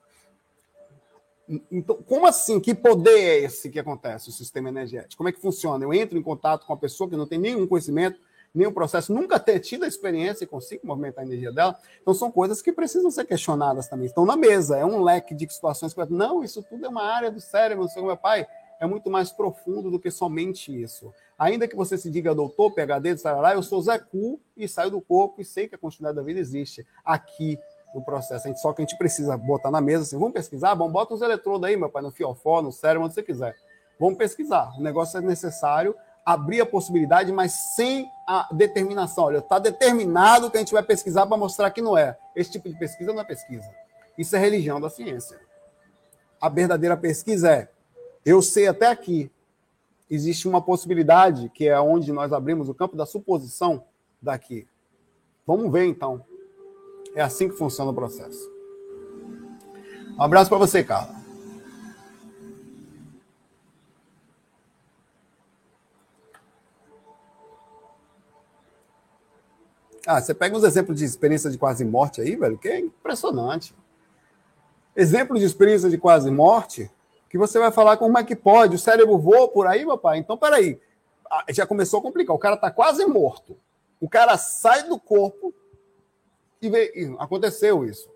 [1.71, 2.59] Então, como assim?
[2.59, 5.17] Que poder é esse que acontece, o sistema energético?
[5.17, 5.83] Como é que funciona?
[5.83, 8.19] Eu entro em contato com a pessoa que não tem nenhum conhecimento,
[8.53, 11.77] nenhum processo, nunca ter tido a experiência e consigo movimentar a energia dela.
[12.01, 14.05] Então, são coisas que precisam ser questionadas também.
[14.05, 15.93] Estão na mesa, é um leque de situações.
[16.09, 18.47] Não, isso tudo é uma área do cérebro, não sei meu pai
[18.83, 21.13] é muito mais profundo do que somente isso.
[21.39, 24.99] Ainda que você se diga doutor, PHD, lá, eu sou Zé Cu e saio do
[25.01, 27.57] corpo e sei que a continuidade da vida existe aqui
[27.93, 28.47] no processo.
[28.57, 30.75] Só que a gente precisa botar na mesa assim, vamos pesquisar?
[30.75, 33.55] Bom, bota os eletrodos aí, meu pai, no fiofó, no cérebro, onde você quiser.
[33.99, 34.73] Vamos pesquisar.
[34.77, 39.25] O negócio é necessário abrir a possibilidade, mas sem a determinação.
[39.25, 42.17] Olha, está determinado que a gente vai pesquisar para mostrar que não é.
[42.35, 43.69] Esse tipo de pesquisa não é pesquisa.
[44.17, 45.39] Isso é religião da ciência.
[46.39, 47.69] A verdadeira pesquisa é
[48.25, 49.29] eu sei até aqui.
[50.09, 53.83] Existe uma possibilidade, que é onde nós abrimos o campo da suposição
[54.21, 54.67] daqui.
[55.45, 56.23] Vamos ver então.
[57.15, 58.51] É assim que funciona o processo.
[60.17, 61.23] Um abraço para você, Carla.
[70.05, 73.73] Ah, você pega uns exemplos de experiência de quase morte aí, velho, que é impressionante.
[74.95, 76.91] Exemplo de experiência de quase morte
[77.29, 80.19] que você vai falar como é que pode, o cérebro voa por aí, meu pai.
[80.19, 80.79] Então, peraí,
[81.31, 82.35] ah, já começou a complicar.
[82.35, 83.57] O cara está quase morto.
[83.99, 85.53] O cara sai do corpo
[87.19, 88.09] aconteceu isso.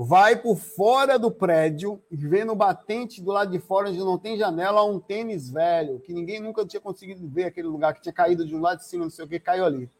[0.00, 4.16] vai por fora do prédio e vê no batente do lado de fora, onde não
[4.16, 8.12] tem janela, um tênis velho, que ninguém nunca tinha conseguido ver aquele lugar, que tinha
[8.12, 9.90] caído de um lado de cima, não sei o que, caiu ali.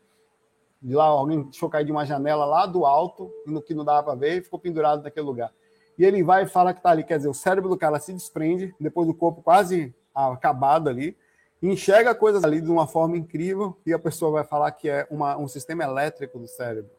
[0.81, 4.05] De lá, alguém deixou cair de uma janela lá do alto, no que não dava
[4.05, 5.53] para ver, e ficou pendurado naquele lugar.
[5.99, 8.12] E ele vai e fala que está ali, quer dizer, o cérebro do cara se
[8.12, 11.16] desprende, depois do corpo quase acabado ali,
[11.61, 15.37] enxerga coisas ali de uma forma incrível, e a pessoa vai falar que é uma,
[15.37, 16.98] um sistema elétrico do cérebro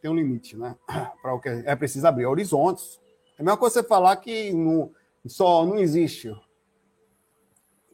[0.00, 0.76] tem um limite, né?
[1.22, 3.00] Para o que é preciso abrir horizontes.
[3.38, 4.92] É a mesma coisa você falar que no,
[5.26, 6.34] só não existe,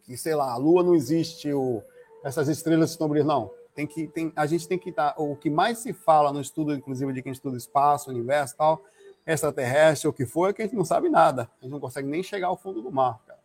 [0.03, 1.83] que sei lá, a Lua não existe, o,
[2.23, 3.33] essas estrelas estão brilhando.
[3.33, 5.13] Não, tem que, tem, a gente tem que estar.
[5.13, 8.83] Tá, o que mais se fala no estudo, inclusive de quem estuda espaço, universo, tal,
[9.27, 11.51] extraterrestre, o que for, é que a gente não sabe nada.
[11.59, 13.21] A gente não consegue nem chegar ao fundo do mar.
[13.27, 13.41] Cara.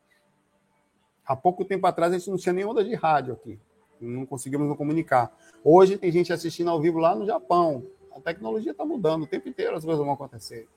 [1.25, 3.59] Há pouco tempo atrás a gente não tinha nem onda de rádio aqui.
[3.99, 5.35] Não conseguimos nos comunicar.
[5.63, 7.85] Hoje tem gente assistindo ao vivo lá no Japão,
[8.19, 10.67] a tecnologia está mudando o tempo inteiro, as coisas vão acontecer.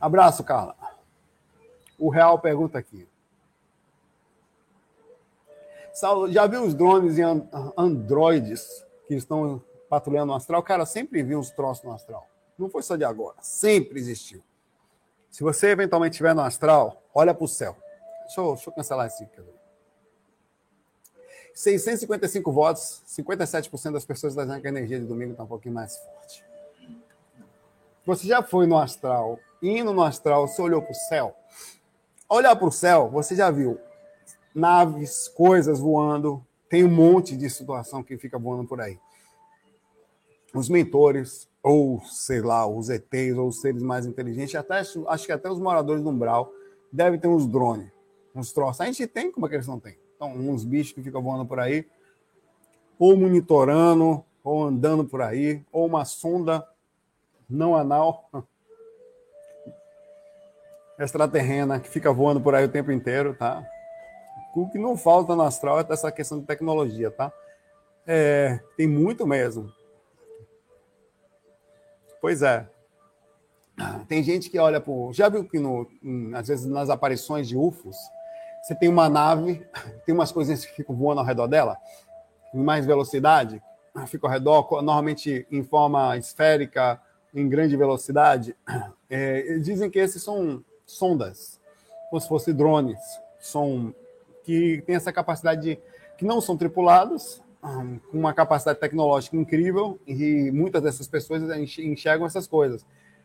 [0.00, 0.76] Abraço, Carla.
[1.98, 3.08] O Real pergunta aqui.
[6.30, 7.22] Já viu os drones e
[7.76, 10.62] androides que estão patrulhando no astral?
[10.62, 12.28] Cara, sempre vi uns troços no astral.
[12.56, 14.42] Não foi só de agora, sempre existiu.
[15.30, 17.76] Se você eventualmente estiver no astral, olha para o céu.
[18.22, 19.26] Deixa eu, deixa eu cancelar esse.
[19.26, 19.57] Quer
[21.58, 25.96] 655 votos, 57% das pessoas dizendo que a energia de domingo está um pouquinho mais
[25.96, 26.44] forte.
[28.06, 31.34] Você já foi no astral, indo no astral, você olhou para o céu.
[32.28, 33.76] Olhar para o céu, você já viu
[34.54, 38.96] naves, coisas voando, tem um monte de situação que fica voando por aí.
[40.54, 45.32] Os mentores, ou sei lá, os ETs, ou os seres mais inteligentes, até, acho que
[45.32, 46.52] até os moradores do umbral
[46.92, 47.90] devem ter uns drones,
[48.32, 48.80] uns troços.
[48.80, 49.98] A gente tem, como é que eles não têm?
[50.18, 51.86] Então, uns bichos que ficam voando por aí,
[52.98, 56.66] ou monitorando, ou andando por aí, ou uma sonda
[57.48, 58.28] não anal
[60.98, 63.64] extraterrena que fica voando por aí o tempo inteiro, tá?
[64.56, 67.32] O que não falta no astral é essa questão de tecnologia, tá?
[68.04, 69.72] É, tem muito mesmo.
[72.20, 72.68] Pois é.
[74.08, 75.12] Tem gente que olha por.
[75.12, 75.88] Já viu que no,
[76.34, 77.96] às vezes nas aparições de UFOs,
[78.62, 79.66] você tem uma nave,
[80.04, 81.76] tem umas coisinhas que ficam voando ao redor dela,
[82.54, 83.62] em mais velocidade,
[84.06, 87.00] fica ao redor, normalmente em forma esférica,
[87.34, 88.56] em grande velocidade.
[89.10, 91.58] É, dizem que esses são sondas,
[92.10, 92.98] como se fossem drones,
[93.40, 93.94] são
[94.44, 95.78] que têm essa capacidade de,
[96.18, 101.42] que não são tripulados, com uma capacidade tecnológica incrível, e muitas dessas pessoas
[101.78, 102.84] enxergam essas coisas.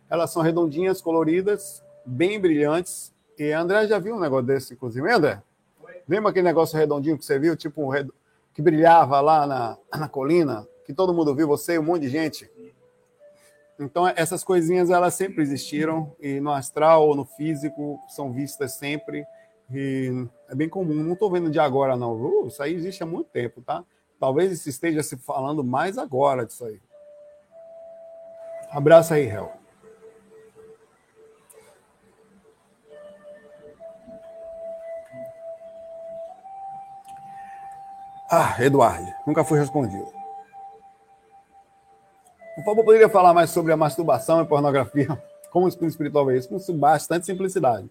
[0.10, 5.10] Elas são redondinhas, coloridas, bem brilhantes, e André já viu um negócio desse, inclusive.
[5.10, 5.42] André?
[6.08, 7.92] Lembra aquele negócio redondinho que você viu, tipo
[8.54, 12.10] que brilhava lá na, na colina, que todo mundo viu, você e um monte de
[12.10, 12.50] gente?
[13.80, 19.26] Então, essas coisinhas, elas sempre existiram, e no astral ou no físico, são vistas sempre,
[19.72, 20.94] e é bem comum.
[20.94, 22.14] Não estou vendo de agora, não.
[22.14, 23.84] Uh, isso aí existe há muito tempo, tá?
[24.20, 26.80] Talvez esteja se falando mais agora disso aí.
[28.72, 29.63] Abraço aí, Hel.
[38.36, 40.12] Ah, Eduardo, nunca foi respondido.
[42.56, 45.22] Por favor, poderia falar mais sobre a masturbação e pornografia?
[45.52, 46.50] Como o espírito espiritual vê isso?
[46.50, 47.88] Com bastante simplicidade.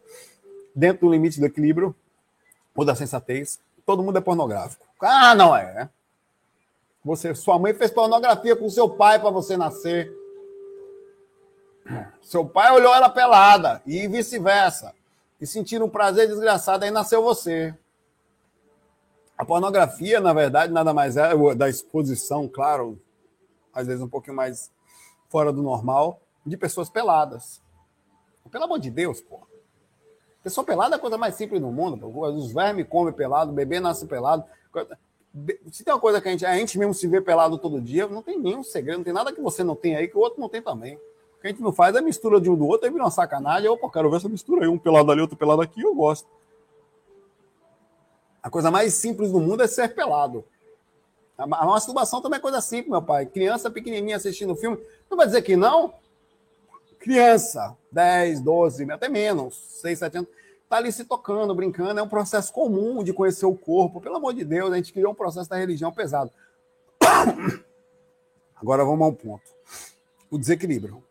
[0.75, 1.95] Dentro do limite do equilíbrio
[2.75, 4.85] ou da sensatez, todo mundo é pornográfico.
[5.01, 5.89] Ah, não é.
[7.05, 10.13] Você, sua mãe fez pornografia com seu pai para você nascer.
[12.21, 14.93] Seu pai olhou ela pelada e vice-versa.
[15.41, 17.73] E sentiram um prazer desgraçado, aí nasceu você.
[19.37, 22.99] A pornografia, na verdade, nada mais é da exposição, claro,
[23.75, 24.71] às vezes um pouquinho mais
[25.29, 27.61] fora do normal, de pessoas peladas.
[28.51, 29.41] Pelo amor de Deus, pô.
[30.43, 31.97] Pessoa pelada é a coisa mais simples do mundo.
[31.97, 32.29] Pô.
[32.29, 34.45] Os vermes comem pelado, o bebê nasce pelado.
[35.71, 38.07] Se tem uma coisa que a gente, a gente mesmo se vê pelado todo dia,
[38.07, 40.41] não tem nenhum segredo, não tem nada que você não tem aí que o outro
[40.41, 40.97] não tem também.
[40.97, 43.11] O que a gente não faz é mistura de um do outro, aí vira uma
[43.11, 43.67] sacanagem.
[43.67, 46.29] Eu, pô, quero ver essa mistura aí, um pelado ali, outro pelado aqui, eu gosto.
[48.43, 50.45] A coisa mais simples do mundo é ser pelado.
[51.39, 53.27] A masturbação também é coisa simples, meu pai.
[53.27, 54.79] Criança pequenininha assistindo filme,
[55.11, 55.95] não vai dizer que não?
[56.99, 60.31] Criança, 10, 12, até menos, 6, 7 anos,
[60.69, 61.99] tá ali se tocando, brincando.
[61.99, 64.01] É um processo comum de conhecer o corpo.
[64.01, 66.31] Pelo amor de Deus, a gente criou um processo da religião pesado.
[68.55, 69.43] Agora vamos ao ponto.
[70.31, 71.03] O desequilíbrio.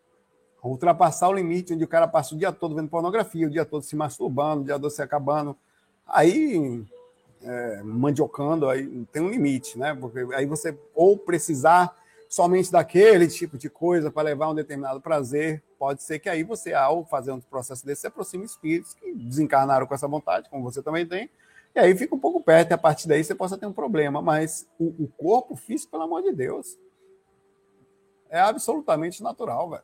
[0.64, 3.82] Ultrapassar o limite onde o cara passa o dia todo vendo pornografia, o dia todo
[3.82, 5.56] se masturbando, o dia todo se acabando.
[6.06, 6.84] Aí
[7.44, 9.94] é, mandiocando, aí tem um limite, né?
[9.94, 11.96] Porque aí você ou precisar
[12.28, 16.72] somente daquele tipo de coisa para levar um determinado prazer, pode ser que aí você,
[16.72, 20.82] ao fazer um processo desse, se aproxime espíritos que desencarnaram com essa vontade, como você
[20.82, 21.28] também tem,
[21.74, 24.20] e aí fica um pouco perto, e a partir daí você possa ter um problema.
[24.22, 26.78] Mas o, o corpo físico, pelo amor de Deus,
[28.30, 29.82] é absolutamente natural, velho.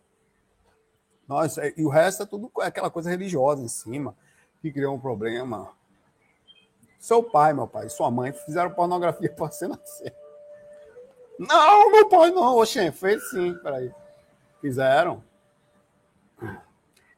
[1.27, 4.17] Nossa, e o resto é tudo aquela coisa religiosa em cima,
[4.63, 5.71] que criou um problema.
[6.99, 10.15] Seu pai, meu pai, sua mãe fizeram pornografia para você nascer.
[11.39, 12.57] Não, meu pai não.
[12.57, 13.93] Oxê, fez sim, peraí.
[14.61, 15.23] Fizeram.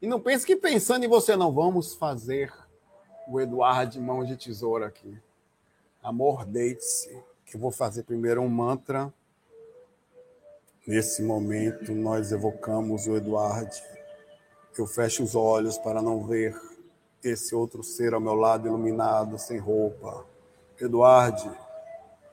[0.02, 1.52] E não pense que pensando em você, não.
[1.52, 2.52] Vamos fazer
[3.26, 5.18] o Eduardo de mão de tesoura aqui.
[6.02, 7.22] Amor, deite-se.
[7.46, 9.12] Que eu vou fazer primeiro um mantra.
[10.86, 13.70] Nesse momento, nós evocamos o Eduardo.
[14.76, 16.54] Eu fecho os olhos para não ver
[17.22, 20.24] esse outro ser ao meu lado, iluminado, sem roupa.
[20.80, 21.54] Eduardo,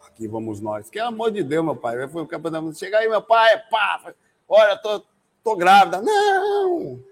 [0.06, 0.90] aqui vamos nós.
[0.90, 2.08] Que amor de Deus, meu pai.
[2.08, 2.74] Foi o campeonato.
[2.74, 4.14] Chega aí, meu pai, pá.
[4.48, 5.04] Olha, tô,
[5.44, 6.02] tô grávida.
[6.02, 7.04] Não!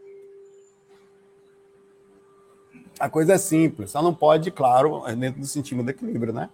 [2.98, 6.50] A coisa é simples, só não pode, claro, é dentro do sentido do equilíbrio, né?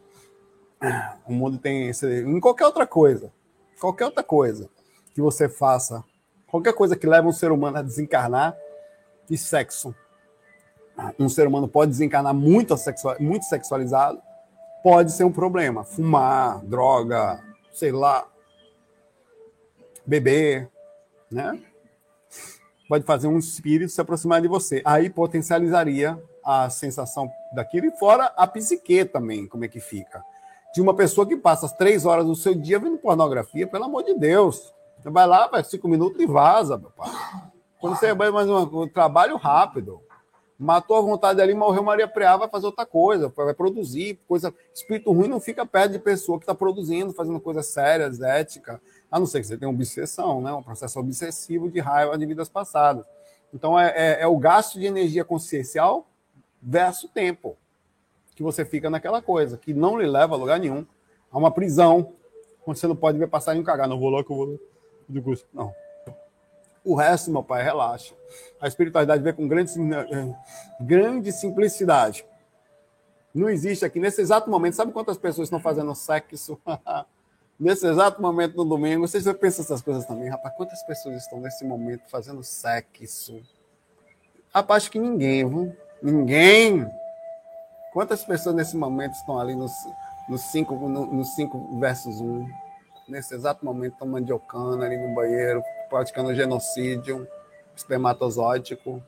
[1.28, 2.24] O mundo tem esse.
[2.24, 3.32] Em qualquer outra coisa,
[3.80, 4.67] qualquer outra coisa
[5.13, 6.03] que você faça,
[6.47, 8.57] qualquer coisa que leve um ser humano a desencarnar,
[9.30, 9.93] de sexo.
[11.18, 14.22] Um ser humano pode desencarnar muito, sexual, muito sexualizado,
[14.84, 15.84] pode ser um problema.
[15.84, 17.39] Fumar, droga,
[17.74, 18.28] sei lá,
[20.06, 20.70] beber,
[21.32, 21.60] né?
[22.88, 24.82] Pode fazer um espírito se aproximar de você.
[24.84, 30.24] Aí potencializaria a sensação daquilo e fora a psique também, como é que fica.
[30.74, 34.04] De uma pessoa que passa as três horas do seu dia vendo pornografia, pelo amor
[34.04, 34.74] de Deus.
[35.00, 37.10] Você vai lá, vai cinco minutos e vaza, meu pai.
[37.80, 40.02] Quando você vai mais um, trabalho rápido,
[40.62, 44.53] matou a vontade ali, morreu Maria Preá, vai fazer outra coisa, vai produzir coisa.
[44.72, 48.80] Espírito ruim não fica perto de pessoa que está produzindo, fazendo coisas sérias, ética,
[49.12, 50.53] a não ser que você tenha obsessão, né?
[50.53, 53.03] um processo obsessivo de raiva de vidas passadas.
[53.51, 56.07] Então, é, é, é o gasto de energia consciencial
[56.62, 57.57] versus tempo
[58.36, 60.86] que você fica naquela coisa, que não lhe leva a lugar nenhum.
[61.32, 62.14] A uma prisão,
[62.66, 63.88] onde você não pode ver passarinho cagar.
[63.88, 64.59] Não vou lá que eu vou.
[65.51, 65.74] Não.
[66.84, 68.16] O resto, meu pai, relaxa.
[68.60, 70.36] A espiritualidade vem com grande, eh,
[70.80, 72.26] grande simplicidade.
[73.34, 76.60] Não existe aqui, nesse exato momento, sabe quantas pessoas estão fazendo sexo?
[77.60, 80.56] nesse exato momento no domingo, vocês já pensam essas coisas também, rapaz?
[80.56, 83.42] Quantas pessoas estão nesse momento fazendo sexo?
[84.54, 85.76] Rapaz, acho que ninguém, viu?
[86.02, 86.92] Ninguém.
[87.94, 89.72] Quantas pessoas nesse momento estão ali nos
[90.52, 92.26] 5 no, no, no cinco versus 1?
[92.26, 92.61] Um?
[93.12, 97.28] Nesse exato momento estão mandiocando ali no banheiro, praticando genocídio
[97.76, 99.03] espermatozoítico.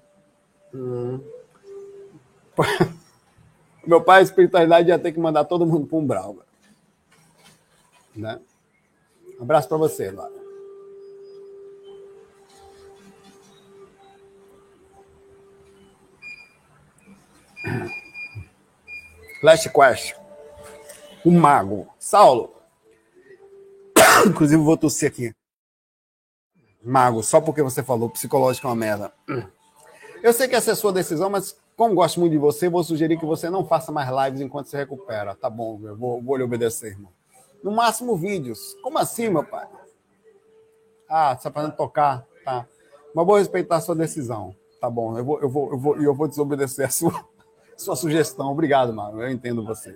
[0.73, 1.21] Hum.
[3.87, 6.37] Meu pai, a espiritualidade ia ter que mandar todo mundo para um brau.
[8.13, 8.41] Né?
[9.39, 10.33] Um abraço para você, Lara.
[19.39, 20.15] Flash Quest.
[21.23, 21.87] O mago.
[21.97, 22.62] Saulo.
[24.27, 25.33] Inclusive, vou tossir aqui.
[26.83, 29.13] Mago, só porque você falou psicológico é uma merda.
[30.21, 32.83] Eu sei que essa é a sua decisão, mas como gosto muito de você, vou
[32.83, 35.35] sugerir que você não faça mais lives enquanto se recupera.
[35.35, 37.11] Tá bom, eu vou, vou lhe obedecer, irmão.
[37.63, 38.75] No máximo, vídeos.
[38.81, 39.67] Como assim, meu pai?
[41.09, 42.25] Ah, você está fazendo tocar?
[42.43, 42.67] Tá.
[43.15, 44.55] Mas vou respeitar a sua decisão.
[44.81, 47.13] Tá bom, eu vou, eu vou, eu vou, eu vou desobedecer a sua,
[47.77, 48.51] sua sugestão.
[48.51, 49.21] Obrigado, Mago.
[49.21, 49.95] Eu entendo você.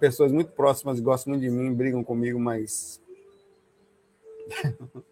[0.00, 3.00] Pessoas muito próximas gostam muito de mim, brigam comigo, mas.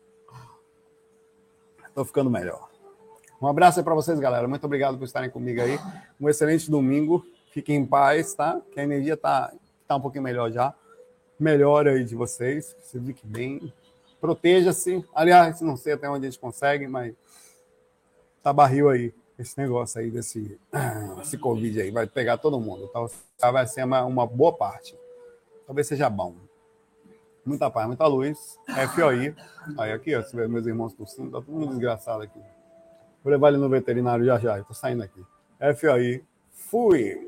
[1.87, 2.71] Estou ficando melhor.
[3.41, 4.49] Um abraço aí para vocês, galera.
[4.49, 5.79] Muito obrigado por estarem comigo aí.
[6.19, 7.23] Um excelente domingo.
[7.51, 8.61] Fiquem em paz, tá?
[8.73, 9.53] Que a energia tá,
[9.87, 10.75] tá um pouquinho melhor já.
[11.39, 12.75] Melhor aí de vocês.
[12.83, 13.73] Se fique bem.
[14.21, 15.05] Proteja-se.
[15.15, 17.15] Aliás, não sei até onde a gente consegue, mas
[18.43, 20.59] tá barril aí esse negócio aí desse
[21.23, 21.91] esse Covid aí.
[21.91, 22.91] Vai pegar todo mundo.
[23.39, 23.51] Tá?
[23.51, 24.97] Vai ser uma, uma boa parte.
[25.67, 26.35] Talvez seja bom
[27.49, 28.59] muita paz, muita luz.
[28.95, 29.35] FOI.
[29.79, 32.39] Aí aqui, ó, se vê meus irmãos tossindo, tá todo mundo desgraçado aqui.
[33.25, 35.25] Vou levar ele no veterinário já já, eu tô saindo aqui.
[35.77, 36.23] FOI.
[36.53, 37.28] Fui.